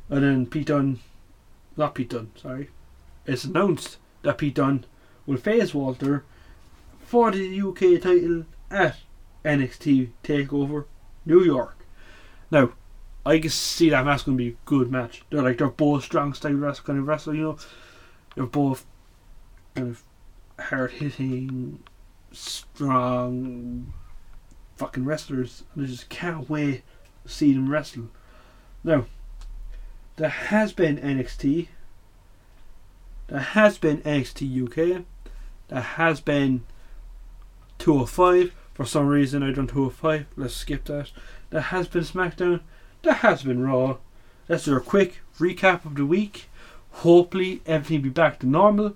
And 0.09 0.23
then 0.23 0.45
Pete 0.47 0.67
Dunne, 0.67 0.99
not 1.77 1.95
Pete 1.95 2.09
Dunne, 2.09 2.31
sorry. 2.35 2.69
It's 3.25 3.43
announced 3.43 3.97
that 4.23 4.37
Pete 4.37 4.55
Dunne 4.55 4.85
will 5.25 5.37
face 5.37 5.73
Walter 5.73 6.23
for 6.99 7.31
the 7.31 7.61
UK 7.61 8.01
title 8.01 8.45
at 8.71 8.97
NXT 9.45 10.09
TakeOver 10.23 10.85
New 11.25 11.43
York. 11.43 11.85
Now, 12.51 12.71
I 13.25 13.39
can 13.39 13.49
see 13.49 13.89
that 13.89 14.05
match 14.05 14.25
going 14.25 14.37
to 14.37 14.43
be 14.43 14.49
a 14.51 14.57
good 14.65 14.91
match. 14.91 15.23
They're 15.29 15.41
like, 15.41 15.57
they're 15.57 15.67
both 15.67 16.03
strong 16.03 16.33
style 16.33 16.53
wrestling, 16.53 16.85
kind 16.85 16.99
of 16.99 17.07
wrestler, 17.07 17.35
you 17.35 17.41
know 17.41 17.57
they're 18.37 18.45
both 18.45 18.85
kind 19.73 19.89
of 19.89 20.03
hard 20.59 20.91
hitting 20.91 21.83
strong 22.31 23.91
fucking 24.75 25.05
wrestlers. 25.05 25.63
And 25.73 25.83
I 25.83 25.87
just 25.87 26.07
can't 26.09 26.47
wait 26.47 26.83
to 27.25 27.29
see 27.29 27.51
them 27.53 27.69
wrestle. 27.69 28.09
Now, 28.83 29.07
there 30.17 30.29
has 30.29 30.73
been 30.73 30.97
NXT. 30.97 31.67
There 33.27 33.39
has 33.39 33.77
been 33.77 34.01
NXT 34.01 34.63
UK. 34.63 35.03
There 35.69 35.81
has 35.81 36.21
been 36.21 36.65
205. 37.79 38.53
For 38.73 38.85
some 38.85 39.07
reason, 39.07 39.43
I 39.43 39.51
done 39.51 39.67
205. 39.67 40.25
Let's 40.35 40.55
skip 40.55 40.85
that. 40.85 41.11
There 41.51 41.61
has 41.61 41.87
been 41.87 42.03
SmackDown. 42.03 42.61
There 43.03 43.13
has 43.13 43.43
been 43.43 43.63
Raw. 43.63 43.97
Let's 44.49 44.65
do 44.65 44.75
a 44.75 44.81
quick 44.81 45.19
recap 45.39 45.85
of 45.85 45.95
the 45.95 46.05
week. 46.05 46.49
Hopefully, 46.91 47.61
everything 47.65 47.97
will 47.97 48.05
be 48.05 48.09
back 48.09 48.39
to 48.39 48.47
normal 48.47 48.95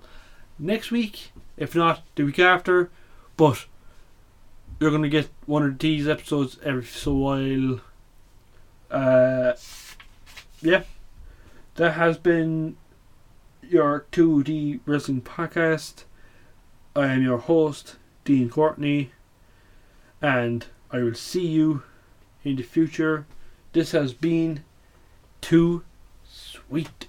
next 0.58 0.90
week. 0.90 1.30
If 1.56 1.74
not, 1.74 2.02
the 2.16 2.24
week 2.24 2.38
after. 2.38 2.90
But 3.36 3.66
you're 4.80 4.90
going 4.90 5.02
to 5.02 5.08
get 5.08 5.28
one 5.46 5.62
of 5.62 5.78
these 5.78 6.08
episodes 6.08 6.58
every 6.64 6.84
so 6.84 7.14
while. 7.14 7.80
Uh, 8.90 9.52
yeah. 10.60 10.82
That 11.76 11.92
has 11.92 12.18
been 12.18 12.76
your 13.62 14.04
2D 14.12 14.80
Wrestling 14.84 15.22
Podcast. 15.22 16.04
I 16.94 17.06
am 17.06 17.22
your 17.22 17.38
host, 17.38 17.96
Dean 18.26 18.50
Courtney, 18.50 19.12
and 20.20 20.66
I 20.90 20.98
will 20.98 21.14
see 21.14 21.46
you 21.46 21.82
in 22.44 22.56
the 22.56 22.62
future. 22.62 23.24
This 23.72 23.92
has 23.92 24.12
been 24.12 24.64
Too 25.40 25.82
Sweet. 26.28 27.06